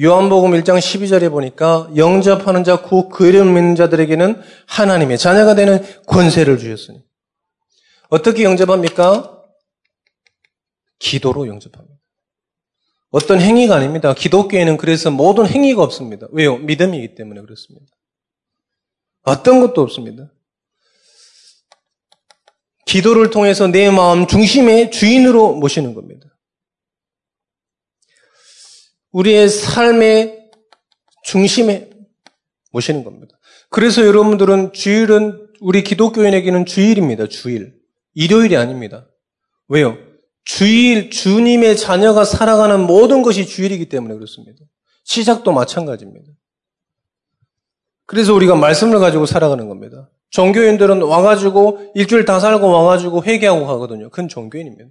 요한복음 0.01 0.51
1장 0.51 0.77
12절에 0.77 1.29
보니까 1.31 1.89
영접하는 1.95 2.65
자, 2.65 2.81
그 2.81 3.27
이름 3.27 3.53
믿는 3.53 3.75
자들에게는 3.75 4.41
하나님의 4.67 5.17
자녀가 5.17 5.55
되는 5.55 5.79
권세를 6.05 6.57
주셨으니. 6.57 7.01
어떻게 8.09 8.43
영접합니까? 8.43 9.41
기도로 10.99 11.47
영접합니다. 11.47 11.95
어떤 13.11 13.39
행위가 13.39 13.75
아닙니다. 13.75 14.13
기독교에는 14.13 14.75
그래서 14.75 15.09
모든 15.11 15.47
행위가 15.47 15.81
없습니다. 15.81 16.27
왜요? 16.31 16.57
믿음이기 16.57 17.15
때문에 17.15 17.41
그렇습니다. 17.41 17.87
어떤 19.23 19.61
것도 19.61 19.81
없습니다. 19.81 20.31
기도를 22.85 23.29
통해서 23.29 23.67
내 23.67 23.89
마음 23.89 24.27
중심의 24.27 24.91
주인으로 24.91 25.55
모시는 25.55 25.93
겁니다. 25.93 26.27
우리의 29.11 29.49
삶의 29.49 30.51
중심에 31.23 31.89
모시는 32.71 33.03
겁니다. 33.03 33.37
그래서 33.69 34.05
여러분들은 34.05 34.73
주일은 34.73 35.47
우리 35.61 35.83
기독교인에게는 35.83 36.65
주일입니다. 36.65 37.27
주일. 37.27 37.75
일요일이 38.13 38.55
아닙니다. 38.55 39.07
왜요? 39.67 39.97
주일, 40.43 41.09
주님의 41.09 41.75
자녀가 41.77 42.23
살아가는 42.23 42.79
모든 42.79 43.23
것이 43.23 43.45
주일이기 43.45 43.89
때문에 43.89 44.13
그렇습니다. 44.13 44.63
시작도 45.03 45.51
마찬가지입니다. 45.51 46.31
그래서 48.05 48.33
우리가 48.33 48.55
말씀을 48.55 48.99
가지고 48.99 49.25
살아가는 49.25 49.67
겁니다. 49.67 50.11
종교인들은 50.35 51.01
와가지고 51.01 51.93
일주일 51.95 52.25
다 52.25 52.41
살고 52.41 52.67
와가지고 52.69 53.23
회개하고 53.23 53.65
가거든요. 53.65 54.09
그건 54.09 54.27
종교인입니다. 54.27 54.89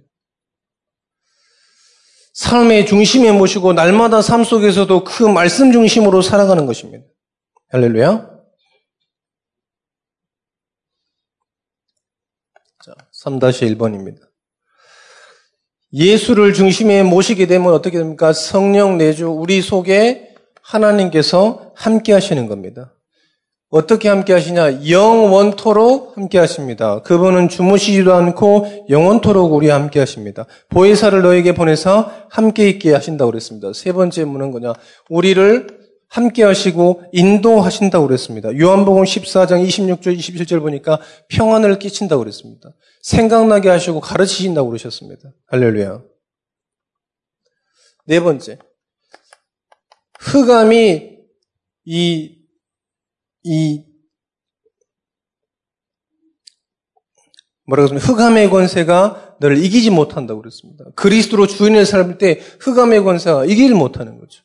삶의 2.33 2.87
중심에 2.87 3.31
모시고 3.31 3.73
날마다 3.73 4.23
삶 4.23 4.43
속에서도 4.43 5.03
그 5.03 5.23
말씀 5.23 5.71
중심으로 5.71 6.23
살아가는 6.23 6.65
것입니다. 6.65 7.05
할렐루야. 7.69 8.27
자, 12.83 12.93
3-1번입니다. 13.23 14.21
예수를 15.93 16.53
중심에 16.53 17.03
모시게 17.03 17.45
되면 17.45 17.71
어떻게 17.71 17.99
됩니까? 17.99 18.33
성령 18.33 18.97
내주 18.97 19.27
우리 19.27 19.61
속에 19.61 20.33
하나님께서 20.63 21.71
함께 21.75 22.13
하시는 22.13 22.47
겁니다. 22.47 22.94
어떻게 23.75 24.07
함께 24.07 24.31
하시냐? 24.31 24.89
영원토록 24.89 26.15
함께 26.15 26.37
하십니다. 26.37 27.01
그분은 27.01 27.49
주무시지도 27.49 28.13
않고 28.13 28.85
영원토록 28.89 29.51
우리와 29.51 29.75
함께 29.75 29.99
하십니다. 29.99 30.45
보혜사를 30.69 31.21
너에게 31.21 31.53
보내서 31.53 32.09
함께 32.29 32.69
있게 32.69 32.93
하신다고 32.93 33.31
그랬습니다. 33.31 33.73
세 33.73 33.91
번째 33.91 34.23
문은 34.23 34.51
뭐냐? 34.51 34.71
우리를 35.09 35.67
함께 36.07 36.45
하시고 36.45 37.03
인도하신다고 37.11 38.07
그랬습니다. 38.07 38.57
요한복음 38.57 39.03
14장 39.03 39.67
26절 39.67 40.17
27절 40.17 40.61
보니까 40.61 41.01
평안을 41.27 41.77
끼친다고 41.77 42.21
그랬습니다. 42.21 42.69
생각나게 43.01 43.67
하시고 43.67 43.99
가르치신다고 43.99 44.69
그러셨습니다. 44.69 45.33
할렐루야. 45.47 46.01
네 48.05 48.21
번째. 48.21 48.57
흑암이 50.21 51.09
이 51.83 52.44
이 53.45 53.85
뭐라고 57.67 57.89
하면 57.89 58.01
흑암의 58.01 58.49
권세가 58.49 59.37
너를 59.39 59.63
이기지 59.63 59.91
못한다고 59.91 60.41
그랬습니다. 60.41 60.85
그리스도로 60.95 61.47
주인을 61.47 61.85
살때 61.85 62.39
흑암의 62.59 63.03
권세가 63.03 63.45
이기를 63.45 63.75
못하는 63.75 64.19
거죠. 64.19 64.43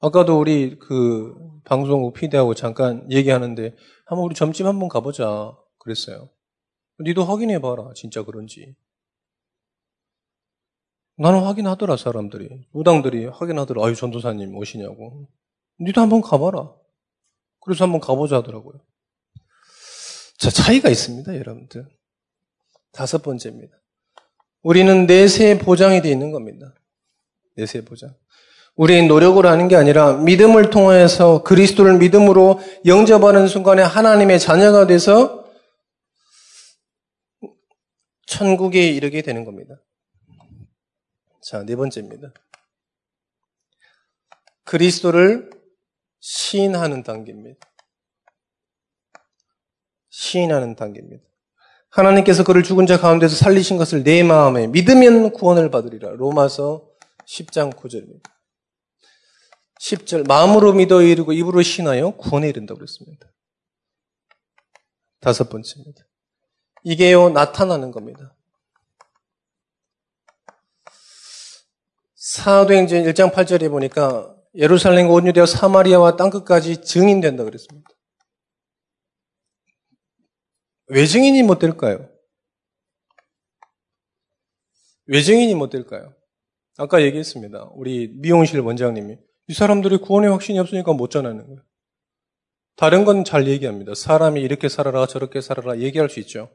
아까도 0.00 0.38
우리 0.38 0.78
그 0.78 1.34
방송국 1.64 2.14
피디하고 2.14 2.54
잠깐 2.54 3.10
얘기하는데 3.10 3.74
한번 4.06 4.24
우리 4.26 4.34
점집 4.34 4.66
한번 4.66 4.88
가보자 4.88 5.56
그랬어요. 5.78 6.30
니도 7.00 7.24
확인해 7.24 7.60
봐라 7.60 7.92
진짜 7.94 8.22
그런지. 8.24 8.76
나는 11.16 11.40
확인하더라 11.42 11.96
사람들이 11.96 12.66
무당들이 12.72 13.26
확인하더라 13.26 13.86
아유 13.86 13.94
전도사님 13.94 14.56
오시냐고. 14.56 15.28
니도 15.80 16.00
한번 16.00 16.20
가봐라. 16.20 16.83
그래서 17.64 17.84
한번 17.84 18.00
가보자 18.00 18.36
하더라고요. 18.36 18.80
자, 20.38 20.50
차이가 20.50 20.90
있습니다, 20.90 21.36
여러분들. 21.36 21.88
다섯 22.92 23.22
번째입니다. 23.22 23.74
우리는 24.62 25.06
내세 25.06 25.58
보장이 25.58 26.02
되어 26.02 26.12
있는 26.12 26.30
겁니다. 26.30 26.74
내세 27.56 27.84
보장. 27.84 28.14
우리의 28.76 29.06
노력을 29.06 29.44
하는 29.44 29.68
게 29.68 29.76
아니라 29.76 30.14
믿음을 30.14 30.70
통해서 30.70 31.42
그리스도를 31.42 31.98
믿음으로 31.98 32.60
영접하는 32.84 33.46
순간에 33.46 33.82
하나님의 33.82 34.40
자녀가 34.40 34.86
돼서 34.86 35.44
천국에 38.26 38.88
이르게 38.88 39.22
되는 39.22 39.44
겁니다. 39.44 39.80
자, 41.40 41.62
네 41.64 41.76
번째입니다. 41.76 42.32
그리스도를 44.64 45.50
시인하는 46.24 47.02
단계입니다. 47.02 47.60
시인하는 50.08 50.74
단계입니다. 50.74 51.22
하나님께서 51.90 52.44
그를 52.44 52.62
죽은 52.62 52.86
자 52.86 52.98
가운데서 52.98 53.36
살리신 53.36 53.76
것을 53.76 54.04
내 54.04 54.22
마음에 54.22 54.66
믿으면 54.66 55.32
구원을 55.32 55.70
받으리라. 55.70 56.12
로마서 56.12 56.88
10장 57.26 57.74
9절입니다. 57.76 58.22
10절 59.78 60.26
마음으로 60.26 60.72
믿어 60.72 61.02
이르고 61.02 61.34
입으로 61.34 61.60
신하여 61.60 62.12
구원에 62.12 62.48
이른다고 62.48 62.78
그랬습니다. 62.78 63.30
다섯 65.20 65.50
번째입니다. 65.50 66.04
이게요 66.84 67.28
나타나는 67.28 67.90
겁니다. 67.90 68.34
사도행전 72.14 73.02
1장 73.02 73.30
8절에 73.30 73.68
보니까 73.68 74.33
예루살렘과 74.56 75.12
온 75.12 75.26
유대와 75.26 75.46
사마리아와 75.46 76.16
땅끝까지 76.16 76.82
증인된다 76.82 77.44
그랬습니다. 77.44 77.88
왜 80.88 81.06
증인이 81.06 81.42
못 81.42 81.58
될까요? 81.58 82.08
왜 85.06 85.22
증인이 85.22 85.54
못 85.54 85.70
될까요? 85.70 86.14
아까 86.76 87.02
얘기했습니다. 87.02 87.70
우리 87.74 88.08
미용실 88.14 88.60
원장님이 88.60 89.16
이 89.48 89.54
사람들이 89.54 89.98
구원의 89.98 90.30
확신이 90.30 90.58
없으니까 90.58 90.92
못 90.92 91.10
전하는 91.10 91.46
거예요. 91.46 91.62
다른 92.76 93.04
건 93.04 93.24
잘 93.24 93.46
얘기합니다. 93.46 93.94
사람이 93.94 94.40
이렇게 94.40 94.68
살아라 94.68 95.06
저렇게 95.06 95.40
살아라 95.40 95.78
얘기할 95.78 96.10
수 96.10 96.20
있죠. 96.20 96.50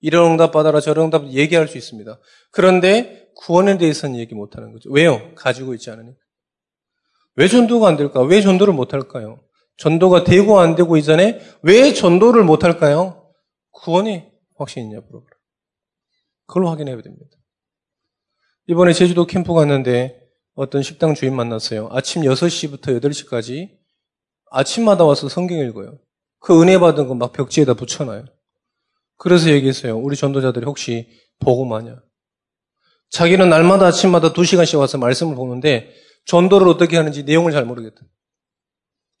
이런 0.00 0.32
응답 0.32 0.52
받아라 0.52 0.80
저런 0.80 1.06
응답 1.06 1.28
얘기할 1.32 1.66
수 1.66 1.78
있습니다. 1.78 2.20
그런데 2.50 3.30
구원에 3.36 3.78
대해서는 3.78 4.16
얘기 4.18 4.34
못 4.34 4.56
하는 4.56 4.72
거죠. 4.72 4.90
왜요? 4.90 5.34
가지고 5.34 5.74
있지 5.74 5.90
않으니까. 5.90 6.18
왜 7.36 7.48
전도가 7.48 7.88
안 7.88 7.96
될까? 7.96 8.20
왜 8.22 8.40
전도를 8.40 8.74
못 8.74 8.92
할까요? 8.92 9.40
전도가 9.76 10.24
되고 10.24 10.60
안 10.60 10.76
되고 10.76 10.96
이전에 10.96 11.40
왜 11.62 11.92
전도를 11.92 12.44
못 12.44 12.64
할까요? 12.64 13.30
구원이 13.72 14.24
확신이 14.56 14.86
있냐 14.86 15.00
물어보라. 15.00 15.34
그걸 16.46 16.66
확인해야 16.66 17.00
됩니다. 17.02 17.36
이번에 18.68 18.92
제주도 18.92 19.26
캠프 19.26 19.52
갔는데 19.52 20.20
어떤 20.54 20.82
식당 20.82 21.14
주인 21.14 21.34
만났어요. 21.34 21.88
아침 21.90 22.22
6시부터 22.22 23.00
8시까지 23.00 23.70
아침마다 24.50 25.04
와서 25.04 25.28
성경 25.28 25.58
읽어요. 25.58 25.98
그 26.38 26.60
은혜 26.62 26.78
받은 26.78 27.08
거 27.08 27.14
막 27.14 27.32
벽지에다 27.32 27.74
붙여놔요. 27.74 28.26
그래서 29.16 29.50
얘기했어요. 29.50 29.98
우리 29.98 30.16
전도자들이 30.16 30.64
혹시 30.66 31.08
보고 31.40 31.64
마냐? 31.64 32.00
자기는 33.10 33.48
날마다 33.48 33.86
아침마다 33.86 34.32
2시간씩 34.32 34.78
와서 34.78 34.98
말씀을 34.98 35.34
보는데 35.34 35.92
전도를 36.26 36.68
어떻게 36.68 36.96
하는지 36.96 37.22
내용을 37.24 37.52
잘 37.52 37.64
모르겠다. 37.64 38.02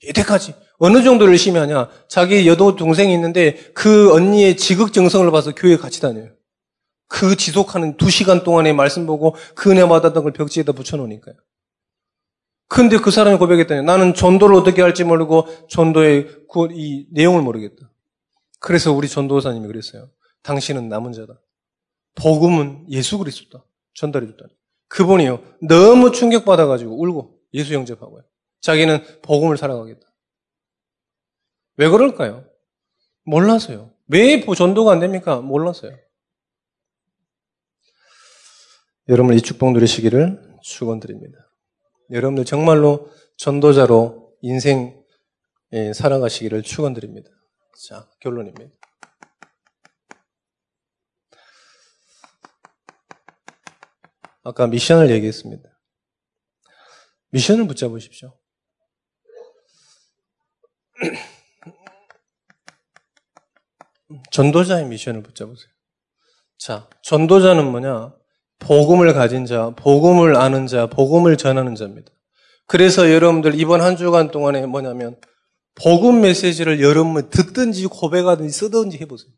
이때까지 0.02 0.54
어느 0.78 1.02
정도 1.02 1.24
열심히 1.26 1.58
하냐? 1.58 1.88
자기 2.08 2.46
여도 2.46 2.76
동생이 2.76 3.12
있는데 3.14 3.56
그 3.74 4.12
언니의 4.12 4.56
지극정성을 4.56 5.30
봐서 5.30 5.54
교회 5.54 5.76
같이 5.76 6.00
다녀요. 6.00 6.30
그 7.08 7.36
지속하는 7.36 7.96
두 7.96 8.10
시간 8.10 8.42
동안의 8.42 8.74
말씀 8.74 9.06
보고 9.06 9.36
그 9.54 9.70
은혜 9.70 9.86
받았던 9.86 10.22
걸 10.22 10.32
벽지에다 10.32 10.72
붙여놓으니까요. 10.72 11.36
근데 12.68 12.96
그 12.98 13.10
사람이 13.10 13.38
고백했다니 13.38 13.82
나는 13.82 14.14
전도를 14.14 14.56
어떻게 14.56 14.82
할지 14.82 15.04
모르고 15.04 15.46
전도의 15.68 16.26
그 16.50 16.68
이 16.72 17.06
내용을 17.12 17.42
모르겠다. 17.42 17.90
그래서 18.58 18.92
우리 18.92 19.08
전도사님이 19.08 19.66
그랬어요. 19.66 20.10
당신은 20.42 20.88
남은 20.88 21.12
자다. 21.12 21.40
복음은 22.16 22.86
예수 22.90 23.18
그리스도다. 23.18 23.64
전달해 23.94 24.26
줬다. 24.26 24.46
그분이요. 24.88 25.42
너무 25.68 26.12
충격받아가지고 26.12 27.00
울고 27.00 27.40
예수 27.54 27.74
영접하고요. 27.74 28.22
자기는 28.60 29.20
복음을 29.22 29.56
살아가겠다. 29.56 30.06
왜 31.76 31.88
그럴까요? 31.88 32.44
몰라서요. 33.24 33.92
왜 34.08 34.44
전도가 34.44 34.92
안 34.92 35.00
됩니까? 35.00 35.40
몰랐어요. 35.40 35.96
여러분 39.08 39.34
이 39.34 39.40
축복 39.40 39.72
누리시기를 39.72 40.58
축원드립니다. 40.62 41.38
여러분들 42.10 42.44
정말로 42.44 43.10
전도자로 43.36 44.36
인생 44.42 45.02
살아가시기를 45.94 46.62
축원드립니다. 46.62 47.28
자, 47.88 48.08
결론입니다. 48.20 48.72
아까 54.44 54.66
미션을 54.66 55.10
얘기했습니다. 55.10 55.68
미션을 57.30 57.66
붙잡으십시오. 57.66 58.38
전도자의 64.30 64.86
미션을 64.86 65.22
붙잡으세요. 65.22 65.68
자, 66.58 66.88
전도자는 67.02 67.70
뭐냐? 67.70 68.14
복음을 68.60 69.12
가진 69.12 69.46
자, 69.46 69.70
복음을 69.70 70.36
아는 70.36 70.66
자, 70.66 70.86
복음을 70.86 71.36
전하는 71.36 71.74
자입니다. 71.74 72.12
그래서 72.66 73.10
여러분들 73.10 73.58
이번 73.58 73.80
한 73.80 73.96
주간 73.96 74.30
동안에 74.30 74.66
뭐냐면 74.66 75.20
복음 75.74 76.20
메시지를 76.20 76.80
여러분 76.80 77.28
듣든지 77.28 77.86
고백하든지 77.86 78.52
쓰든지 78.52 78.98
해보세요. 78.98 79.32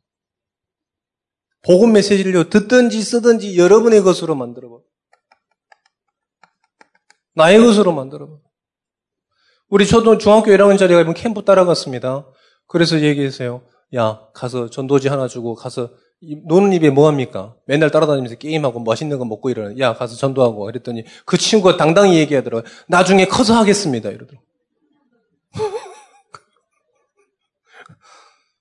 복음 1.63 1.93
메시지를 1.93 2.51
듣든지 2.51 3.03
쓰든지 3.03 3.59
여러분의 3.59 4.03
것으로 4.03 4.35
만들어 4.35 4.71
봐. 4.71 4.76
나의 7.37 7.61
것으로 7.61 7.93
만들어봐. 7.93 8.32
우리 9.68 9.87
초등 9.87 10.18
중학교 10.18 10.51
1학년 10.51 10.78
자리가 10.78 11.01
이번 11.01 11.14
캠프 11.14 11.45
따라갔습니다. 11.45 12.26
그래서 12.66 13.01
얘기했어요. 13.01 13.62
야, 13.95 14.20
가서 14.34 14.70
전도지 14.70 15.09
하나 15.09 15.28
주고 15.28 15.55
가서 15.55 15.91
노는 16.49 16.72
입에 16.72 16.91
뭐합니까? 16.91 17.55
맨날 17.66 17.91
따라다니면서 17.91 18.37
게임하고 18.37 18.80
맛있는 18.80 19.18
거 19.18 19.24
먹고 19.24 19.51
이러는. 19.51 19.78
야, 19.78 19.95
가서 19.95 20.16
전도하고. 20.16 20.64
그랬더니 20.64 21.05
그 21.24 21.37
친구가 21.37 21.76
당당히 21.76 22.18
얘기하더라고요. 22.18 22.68
나중에 22.89 23.26
커서 23.26 23.55
하겠습니다. 23.55 24.09
이러더라고요. 24.09 24.41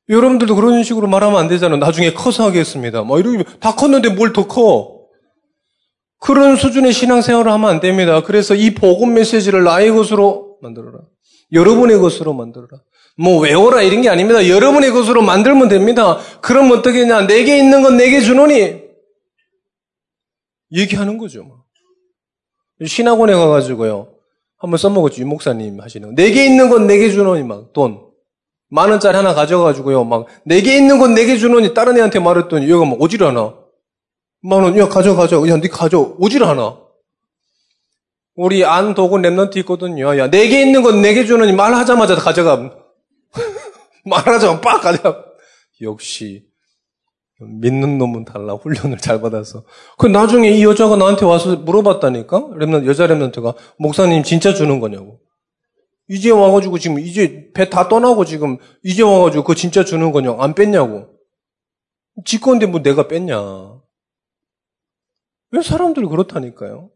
여러분들도 0.09 0.55
그런 0.55 0.83
식으로 0.83 1.07
말하면 1.07 1.39
안 1.39 1.47
되잖아요. 1.47 1.79
나중에 1.79 2.13
커서 2.13 2.43
하겠습니다. 2.45 3.01
뭐 3.03 3.19
이러면 3.19 3.45
다 3.59 3.73
컸는데 3.75 4.09
뭘 4.09 4.33
더 4.33 4.47
커? 4.47 4.94
그런 6.25 6.55
수준의 6.55 6.91
신앙생활을 6.91 7.51
하면 7.51 7.69
안 7.69 7.79
됩니다. 7.79 8.23
그래서 8.23 8.55
이 8.55 8.73
복음 8.73 9.13
메시지를 9.13 9.63
나의 9.63 9.91
것으로 9.91 10.57
만들어라. 10.59 11.01
여러분의 11.53 11.99
것으로 11.99 12.33
만들어라. 12.33 12.81
뭐 13.15 13.39
외워라 13.39 13.83
이런 13.83 14.01
게 14.01 14.09
아닙니다. 14.09 14.49
여러분의 14.49 14.89
것으로 14.89 15.21
만들면 15.21 15.67
됩니다. 15.67 16.17
그럼 16.41 16.71
어떻게 16.71 17.01
했냐? 17.01 17.27
내게 17.27 17.59
있는 17.59 17.83
건 17.83 17.95
내게 17.97 18.21
주노니 18.21 18.81
얘기하는 20.71 21.19
거죠. 21.19 21.43
뭐. 21.43 21.57
신학원에 22.83 23.33
가가지고요. 23.33 24.07
한번 24.57 24.79
써먹었죠. 24.79 25.21
유 25.21 25.27
목사님 25.27 25.79
하시는 25.79 26.07
거. 26.07 26.15
내게 26.15 26.47
있는 26.47 26.71
건 26.71 26.87
내게 26.87 27.11
주노니 27.11 27.43
막 27.43 27.71
돈. 27.71 27.99
만 28.71 28.89
원짜리 28.89 29.15
하나 29.15 29.35
가져가가지고요. 29.35 30.03
막 30.05 30.25
내게 30.43 30.75
있는 30.75 30.97
건 30.97 31.13
내게 31.13 31.37
주노니 31.37 31.75
다른 31.75 31.95
애한테 31.97 32.17
말했더니 32.17 32.65
얘가 32.65 32.83
막 32.83 32.97
않아. 32.99 33.64
만 34.47 34.63
원, 34.63 34.77
야 34.77 34.87
가져 34.87 35.15
가져. 35.15 35.47
야, 35.49 35.57
네 35.59 35.67
가져. 35.67 36.15
오질 36.19 36.43
않아. 36.43 36.77
우리 38.35 38.63
안 38.65 38.93
도구 38.93 39.17
랩런트 39.17 39.57
있거든요. 39.57 40.17
야, 40.17 40.29
내게 40.29 40.61
있는 40.61 40.83
건 40.83 41.01
내게 41.01 41.25
주노니 41.25 41.53
말하자마자 41.53 42.15
가져가. 42.15 42.75
말하자면 44.05 44.61
빡 44.61 44.81
가자. 44.81 45.23
역시 45.81 46.43
믿는 47.39 47.97
놈은 47.97 48.25
달라 48.25 48.53
훈련을 48.53 48.97
잘 48.99 49.19
받아서. 49.21 49.63
그 49.97 50.05
나중에 50.07 50.49
이 50.51 50.63
여자가 50.63 50.95
나한테 50.95 51.25
와서 51.25 51.55
물어봤다니까 51.55 52.37
랩넌 52.59 52.85
여자 52.85 53.07
랩런트가 53.07 53.55
목사님 53.77 54.23
진짜 54.23 54.53
주는 54.53 54.79
거냐고. 54.79 55.19
이제 56.07 56.29
와가지고 56.29 56.77
지금 56.77 56.99
이제 56.99 57.49
배 57.53 57.69
다 57.69 57.87
떠나고 57.89 58.25
지금 58.25 58.57
이제 58.83 59.01
와가지고 59.01 59.43
그거 59.43 59.55
진짜 59.55 59.83
주는 59.83 60.11
거냐 60.11 60.35
안 60.39 60.53
뺐냐고. 60.53 61.07
지 62.25 62.39
건데 62.39 62.67
뭐 62.67 62.81
내가 62.83 63.07
뺐냐. 63.07 63.74
왜 65.55 65.61
사람들이 65.61 66.05
그렇다니까요. 66.07 66.91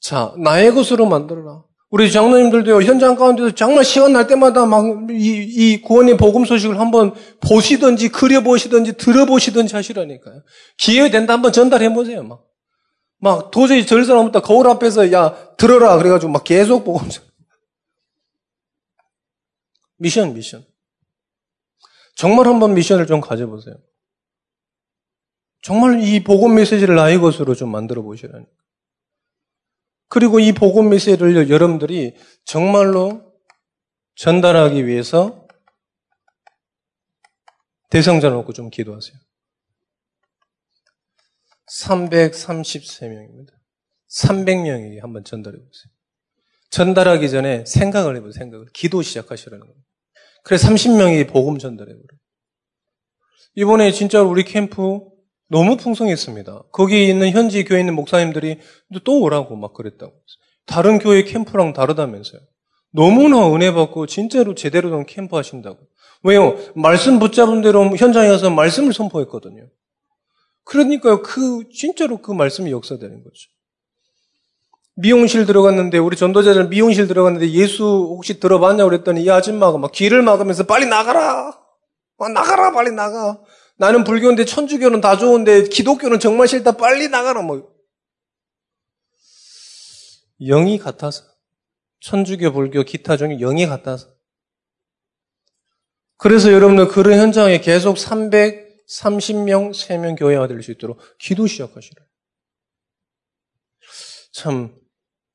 자 0.00 0.34
나의 0.38 0.72
것으로 0.72 1.06
만들어라. 1.06 1.64
우리 1.90 2.10
장로님들도 2.10 2.82
현장 2.84 3.16
가운데서 3.16 3.54
정말 3.54 3.84
시간 3.84 4.14
날 4.14 4.26
때마다 4.26 4.64
막 4.64 5.10
이, 5.10 5.14
이 5.14 5.82
구원의 5.82 6.16
복음 6.16 6.46
소식을 6.46 6.80
한번 6.80 7.14
보시든지 7.40 8.08
그려보시든지 8.08 8.96
들어보시든지 8.96 9.76
하시라니까요. 9.76 10.42
기회 10.78 11.10
된다 11.10 11.34
한번 11.34 11.52
전달해 11.52 11.92
보세요. 11.92 12.22
막. 12.22 12.46
막 13.18 13.50
도저히 13.50 13.86
절 13.86 14.04
사람 14.04 14.26
없다 14.26 14.40
거울 14.40 14.66
앞에서 14.68 15.12
야 15.12 15.54
들어라 15.56 15.96
그래가지고 15.98 16.32
막 16.32 16.42
계속 16.42 16.84
보고 16.84 17.00
미션 19.98 20.34
미션 20.34 20.64
정말 22.16 22.48
한번 22.48 22.74
미션을 22.74 23.06
좀 23.06 23.20
가져보세요. 23.20 23.76
정말 25.62 26.02
이 26.02 26.22
복음 26.22 26.56
메시지를 26.56 26.96
나의 26.96 27.18
것으로 27.18 27.54
좀 27.54 27.70
만들어 27.70 28.02
보시라니까. 28.02 28.50
그리고 30.08 30.40
이 30.40 30.52
복음 30.52 30.90
메시지를 30.90 31.48
여러분들이 31.48 32.16
정말로 32.44 33.32
전달하기 34.16 34.86
위해서 34.86 35.46
대상자 37.88 38.28
놓고 38.28 38.52
좀 38.52 38.70
기도하세요. 38.70 39.16
333명입니다. 41.70 43.52
300명에게 44.10 45.00
한번 45.00 45.24
전달해 45.24 45.56
보세요. 45.56 45.92
전달하기 46.70 47.30
전에 47.30 47.64
생각을 47.66 48.16
해보세요. 48.16 48.32
생각을. 48.32 48.66
기도 48.72 49.00
시작하시라는 49.02 49.66
거예요. 49.66 49.82
그래서 50.42 50.68
30명이 50.68 51.30
복음 51.30 51.58
전달해 51.58 51.92
버려요. 51.92 52.20
이번에 53.54 53.92
진짜 53.92 54.22
우리 54.22 54.44
캠프 54.44 55.11
너무 55.52 55.76
풍성했습니다. 55.76 56.62
거기 56.72 57.06
있는 57.08 57.30
현지 57.30 57.62
교회 57.64 57.80
있는 57.80 57.94
목사님들이 57.94 58.58
또 59.04 59.20
오라고 59.20 59.54
막 59.54 59.74
그랬다고. 59.74 60.14
다른 60.64 60.98
교회 60.98 61.24
캠프랑 61.24 61.74
다르다면서요. 61.74 62.40
너무나 62.90 63.54
은혜 63.54 63.70
받고 63.70 64.06
진짜로 64.06 64.54
제대로 64.54 64.90
된 64.90 65.04
캠프 65.04 65.36
하신다고. 65.36 65.78
왜요? 66.24 66.56
말씀 66.74 67.18
붙잡은 67.18 67.60
대로 67.60 67.94
현장에 67.94 68.28
가서 68.28 68.48
말씀을 68.48 68.94
선포했거든요. 68.94 69.68
그러니까요, 70.64 71.20
그, 71.20 71.64
진짜로 71.74 72.22
그 72.22 72.32
말씀이 72.32 72.70
역사되는 72.70 73.22
거죠. 73.22 73.50
미용실 74.94 75.44
들어갔는데, 75.44 75.98
우리 75.98 76.16
전도자들 76.16 76.68
미용실 76.68 77.08
들어갔는데 77.08 77.50
예수 77.50 77.84
혹시 77.84 78.40
들어봤냐고 78.40 78.88
그랬더니 78.88 79.22
이 79.22 79.30
아줌마가 79.30 79.76
막 79.76 79.92
길을 79.92 80.22
막으면서 80.22 80.64
빨리 80.64 80.86
나가라! 80.86 81.58
나가라! 82.32 82.72
빨리 82.72 82.92
나가! 82.92 83.38
나는 83.82 84.04
불교인데 84.04 84.44
천주교는 84.44 85.00
다 85.00 85.16
좋은데 85.16 85.64
기독교는 85.64 86.20
정말 86.20 86.46
싫다. 86.46 86.76
빨리 86.76 87.08
나가라. 87.08 87.42
뭐. 87.42 87.68
영이 90.40 90.78
같아서. 90.78 91.24
천주교, 91.98 92.52
불교, 92.52 92.84
기타 92.84 93.16
중에 93.16 93.38
영이 93.38 93.66
같아서. 93.66 94.14
그래서 96.16 96.52
여러분들 96.52 96.86
그런 96.86 97.18
현장에 97.18 97.58
계속 97.60 97.96
330명, 97.96 99.72
3명 99.72 100.16
교회가 100.16 100.46
될 100.46 100.62
수 100.62 100.70
있도록 100.70 101.00
기도 101.18 101.48
시작하시라. 101.48 102.04
참, 104.32 104.78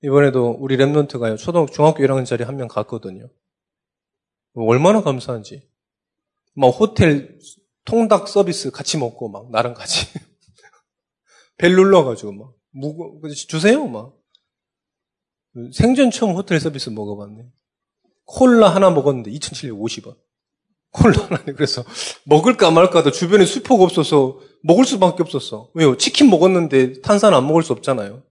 이번에도 0.01 0.51
우리 0.51 0.77
랩런트가요, 0.77 1.37
초등, 1.37 1.67
중학교 1.67 2.01
1학년짜리 2.01 2.45
한 2.45 2.55
명 2.55 2.69
갔거든요. 2.69 3.29
얼마나 4.55 5.01
감사한지. 5.01 5.69
막 6.53 6.67
호텔 6.69 7.37
통닭 7.87 8.27
서비스 8.27 8.69
같이 8.69 8.97
먹고 8.97 9.29
막 9.29 9.49
나랑 9.51 9.73
같이 9.73 10.07
벨 11.57 11.75
눌러가지고 11.75 12.31
막 12.33 12.53
무거 12.71 13.19
주세요 13.29 13.87
막 13.87 14.17
생전 15.71 16.11
처음 16.11 16.35
호텔 16.35 16.59
서비스 16.59 16.89
먹어봤네. 16.89 17.45
콜라 18.25 18.69
하나 18.69 18.89
먹었는데 18.89 19.31
2,750원. 19.31 20.15
콜라 20.91 21.23
하나 21.25 21.43
그래서 21.55 21.83
먹을까 22.25 22.71
말까도 22.71 23.11
주변에 23.11 23.45
수표가 23.45 23.83
없어서 23.83 24.39
먹을 24.63 24.85
수밖에 24.85 25.23
없었어. 25.23 25.69
왜요? 25.73 25.97
치킨 25.97 26.29
먹었는데 26.29 27.01
탄산 27.01 27.33
안 27.33 27.47
먹을 27.47 27.63
수 27.63 27.73
없잖아요. 27.73 28.23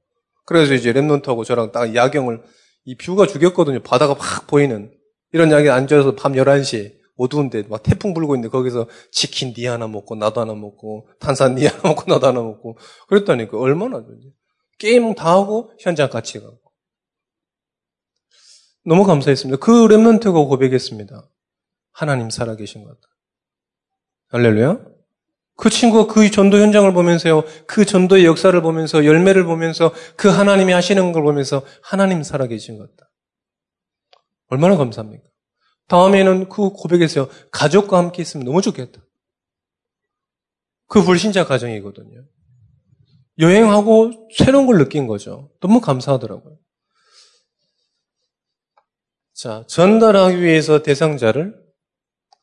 그래서 0.44 0.74
이제 0.74 0.92
랩런트하고 0.92 1.44
저랑 1.44 1.72
딱 1.72 1.94
야경을 1.94 2.42
이 2.84 2.96
뷰가 2.96 3.26
죽였거든요. 3.26 3.82
바다가 3.82 4.14
확 4.18 4.46
보이는 4.46 4.92
이런 5.32 5.50
야경에 5.50 5.70
앉아서 5.70 6.14
밤 6.14 6.32
11시에 6.32 6.94
어두운데 7.16 7.62
막 7.68 7.82
태풍 7.82 8.14
불고 8.14 8.34
있는데 8.34 8.50
거기서 8.50 8.88
치킨 9.10 9.54
니 9.54 9.66
하나 9.66 9.86
먹고 9.88 10.14
나도 10.16 10.40
하나 10.40 10.54
먹고 10.54 11.08
탄산 11.18 11.54
니 11.54 11.66
하나 11.66 11.88
먹고 11.88 12.10
나도 12.10 12.26
하나 12.26 12.42
먹고 12.42 12.76
그랬다니까 13.08 13.58
얼마나 13.58 13.98
좋지. 14.02 14.32
게임 14.78 15.14
다 15.14 15.32
하고 15.32 15.72
현장 15.80 16.10
같이 16.10 16.40
가고. 16.40 16.60
너무 18.84 19.04
감사했습니다. 19.04 19.58
그 19.58 19.72
랩런트가 19.88 20.48
고백했습니다. 20.48 21.28
하나님 21.92 22.30
살아계신 22.30 22.84
것 22.84 22.90
같다. 22.90 23.00
할렐루야. 24.28 24.78
그 25.56 25.70
친구가 25.70 26.12
그 26.12 26.30
전도 26.30 26.58
현장을 26.58 26.92
보면서요, 26.92 27.42
그 27.66 27.86
전도의 27.86 28.26
역사를 28.26 28.60
보면서, 28.60 29.06
열매를 29.06 29.44
보면서, 29.44 29.92
그 30.14 30.28
하나님이 30.28 30.72
하시는 30.72 31.12
걸 31.12 31.22
보면서, 31.22 31.64
하나님 31.82 32.22
살아계신 32.22 32.76
것 32.76 32.90
같다. 32.90 33.10
얼마나 34.48 34.76
감사합니까? 34.76 35.26
다음에는 35.88 36.48
그 36.48 36.70
고백에서요, 36.70 37.28
가족과 37.50 37.98
함께 37.98 38.22
있으면 38.22 38.44
너무 38.44 38.60
좋겠다. 38.60 39.00
그 40.88 41.02
불신자 41.02 41.46
가정이거든요. 41.46 42.24
여행하고 43.38 44.28
새로운 44.36 44.66
걸 44.66 44.78
느낀 44.78 45.06
거죠. 45.06 45.52
너무 45.60 45.80
감사하더라고요. 45.80 46.58
자, 49.34 49.64
전달하기 49.68 50.40
위해서 50.40 50.82
대상자를, 50.82 51.54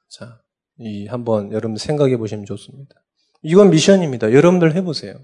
자, 0.09 0.41
이 0.77 1.07
한번 1.07 1.51
여러분 1.51 1.75
생각해 1.77 2.17
보시면 2.17 2.45
좋습니다. 2.45 2.95
이건 3.41 3.71
미션입니다. 3.71 4.31
여러분들 4.31 4.75
해 4.75 4.81
보세요. 4.81 5.23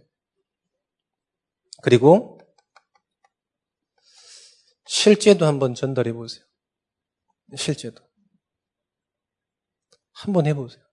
그리고 1.82 2.40
실제도 4.86 5.46
한번 5.46 5.76
전달해 5.76 6.12
보세요. 6.12 6.44
실제도. 7.56 8.09
한번 10.20 10.46
해보세요. 10.48 10.84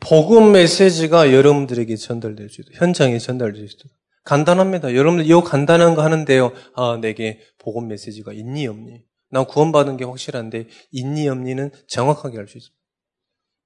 복음 0.00 0.52
메시지가 0.52 1.32
여러분들에게 1.32 1.96
전달될 1.96 2.48
수 2.48 2.60
있도록, 2.60 2.80
현장에 2.80 3.18
전달될 3.18 3.68
수 3.68 3.76
있도록. 3.76 3.96
간단합니다. 4.24 4.94
여러분들 4.94 5.26
이거 5.26 5.42
간단한 5.42 5.94
거 5.94 6.02
하는데요. 6.02 6.52
아, 6.74 6.98
내게 7.00 7.40
복음 7.58 7.88
메시지가 7.88 8.32
있니 8.32 8.66
없니? 8.66 9.02
난 9.30 9.44
구원받은 9.46 9.96
게 9.96 10.04
확실한데 10.04 10.68
있니 10.92 11.28
없니는 11.28 11.72
정확하게 11.88 12.38
알 12.38 12.46
수 12.46 12.58
있습니다. 12.58 12.78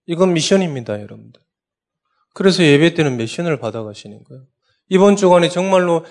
이건 0.06 0.32
미션입니다, 0.32 1.00
여러분들. 1.00 1.40
그래서 2.34 2.62
예배 2.62 2.94
때는 2.94 3.18
미션을 3.18 3.58
받아가시는 3.58 4.24
거예요. 4.24 4.46
이번 4.88 5.16
주간에 5.16 5.48
정말로 5.48 6.04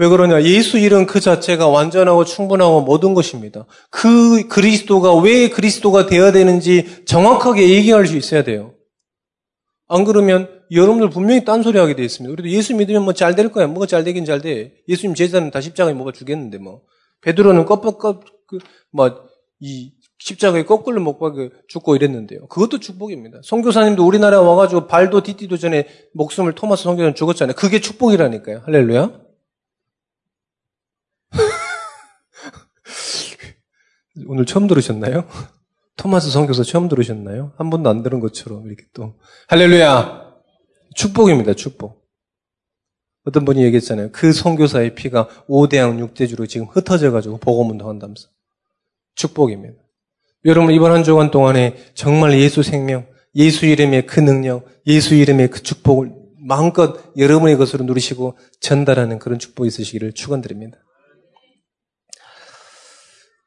왜 0.00 0.06
그러냐? 0.06 0.44
예수 0.44 0.78
이름 0.78 1.06
그 1.06 1.18
자체가 1.18 1.66
완전하고 1.66 2.24
충분하고 2.24 2.82
모든 2.82 3.14
것입니다. 3.14 3.66
그 3.90 4.46
그리스도가 4.46 5.16
왜 5.16 5.48
그리스도가 5.50 6.06
되어야 6.06 6.30
되는지 6.30 7.04
정확하게 7.04 7.68
얘기할 7.70 8.06
수 8.06 8.16
있어야 8.16 8.44
돼요. 8.44 8.74
안 9.88 10.04
그러면 10.04 10.48
여러분들 10.70 11.10
분명히 11.10 11.44
딴소리 11.44 11.78
하게 11.78 11.96
돼 11.96 12.04
있습니다. 12.04 12.30
그래도 12.32 12.48
예수 12.48 12.76
믿으면 12.76 13.02
뭐 13.02 13.12
잘 13.12 13.34
될 13.34 13.50
거야. 13.50 13.66
뭐가 13.66 13.86
잘 13.86 14.04
되긴 14.04 14.24
잘 14.24 14.40
돼. 14.40 14.74
예수님 14.88 15.16
제자는 15.16 15.50
다 15.50 15.60
십자가에 15.60 15.94
뭐가 15.94 16.12
주겠는데 16.12 16.58
뭐. 16.58 16.82
베드로는 17.22 17.64
껍껍껍 17.64 18.22
그뭐이 18.92 19.92
십자가에 20.20 20.64
거꾸로 20.64 21.00
못 21.00 21.18
박에 21.18 21.50
죽고 21.66 21.96
이랬는데요. 21.96 22.46
그것도 22.46 22.78
축복입니다. 22.78 23.40
성교사님도 23.42 24.06
우리나라 24.06 24.42
와가지고 24.42 24.86
발도 24.86 25.24
디디도 25.24 25.56
전에 25.56 25.88
목숨을 26.14 26.54
토마스 26.54 26.84
성교사님 26.84 27.14
죽었잖아요. 27.14 27.56
그게 27.56 27.80
축복이라니까요. 27.80 28.62
할렐루야. 28.64 29.27
오늘 34.26 34.44
처음 34.46 34.66
들으셨나요? 34.66 35.24
토마스 35.96 36.30
성교사 36.30 36.62
처음 36.62 36.88
들으셨나요? 36.88 37.52
한 37.56 37.70
번도 37.70 37.90
안 37.90 38.02
들은 38.02 38.20
것처럼 38.20 38.66
이렇게 38.66 38.84
또. 38.94 39.14
할렐루야! 39.48 40.28
축복입니다 40.94 41.54
축복. 41.54 42.08
어떤 43.24 43.44
분이 43.44 43.62
얘기했잖아요. 43.64 44.10
그 44.12 44.32
성교사의 44.32 44.94
피가 44.94 45.28
5대양 45.48 46.12
6대주로 46.12 46.48
지금 46.48 46.66
흩어져 46.66 47.10
가지고 47.10 47.38
복음운동 47.38 47.88
한다면서. 47.88 48.28
축복입니다. 49.14 49.74
여러분 50.44 50.72
이번 50.72 50.92
한 50.92 51.02
주간 51.02 51.30
동안에 51.30 51.76
정말 51.94 52.38
예수 52.38 52.62
생명 52.62 53.06
예수 53.34 53.66
이름의 53.66 54.06
그 54.06 54.20
능력 54.20 54.66
예수 54.86 55.14
이름의 55.14 55.50
그 55.50 55.62
축복을 55.62 56.12
마음껏 56.40 56.96
여러분의 57.16 57.56
것으로 57.56 57.84
누리시고 57.84 58.38
전달하는 58.60 59.18
그런 59.18 59.38
축복이 59.38 59.66
있으시기를 59.66 60.12
축원드립니다 60.12 60.78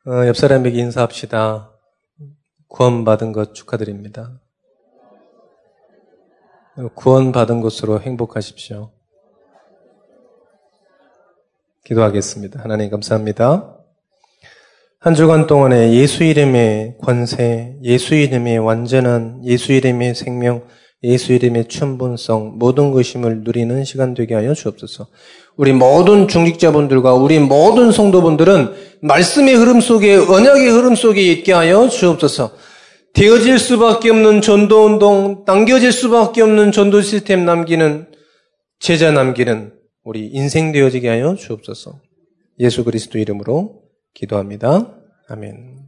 어, 0.08 0.26
옆 0.26 0.36
사람에게 0.36 0.80
인사합시다. 0.80 1.78
구원받은 2.68 3.34
것 3.34 3.54
축하드립니다. 3.54 4.42
구원받은 6.96 7.62
것으로 7.62 8.02
행복하십시오. 8.02 8.92
기도하겠습니다. 11.84 12.64
하나님 12.64 12.90
감사합니다. 12.90 13.78
한 14.98 15.14
주간 15.14 15.46
동안에 15.46 15.94
예수 15.94 16.24
이름의 16.24 16.98
권세, 17.04 17.78
예수 17.84 18.16
이름의 18.16 18.58
완전한 18.58 19.46
예수 19.46 19.72
이름의 19.72 20.16
생명, 20.16 20.68
예수 21.04 21.34
이름의 21.34 21.68
천분성, 21.68 22.58
모든 22.58 22.92
것임을 22.92 23.42
누리는 23.44 23.84
시간 23.84 24.16
되게 24.16 24.34
하여 24.34 24.56
주옵소서. 24.56 25.08
우리 25.62 25.74
모든 25.74 26.28
중직자분들과 26.28 27.14
우리 27.14 27.38
모든 27.38 27.92
성도분들은 27.92 28.74
말씀의 29.04 29.54
흐름 29.54 29.80
속에, 29.80 30.16
언약의 30.16 30.68
흐름 30.68 30.96
속에 30.96 31.22
있게 31.22 31.54
하여 31.54 31.88
주옵소서. 31.88 32.50
되어질 33.14 33.60
수밖에 33.60 34.10
없는 34.10 34.42
전도 34.42 34.86
운동, 34.86 35.46
당겨질 35.46 35.92
수밖에 35.92 36.42
없는 36.42 36.72
전도 36.72 37.04
시스템 37.04 37.46
남기는, 37.46 38.08
제자 38.80 39.12
남기는 39.12 39.74
우리 40.04 40.26
인생 40.34 40.72
되어지게 40.72 41.08
하여 41.08 41.36
주옵소서. 41.36 42.00
예수 42.60 42.84
그리스도 42.84 43.20
이름으로 43.20 43.84
기도합니다. 44.16 44.98
아멘. 45.30 45.81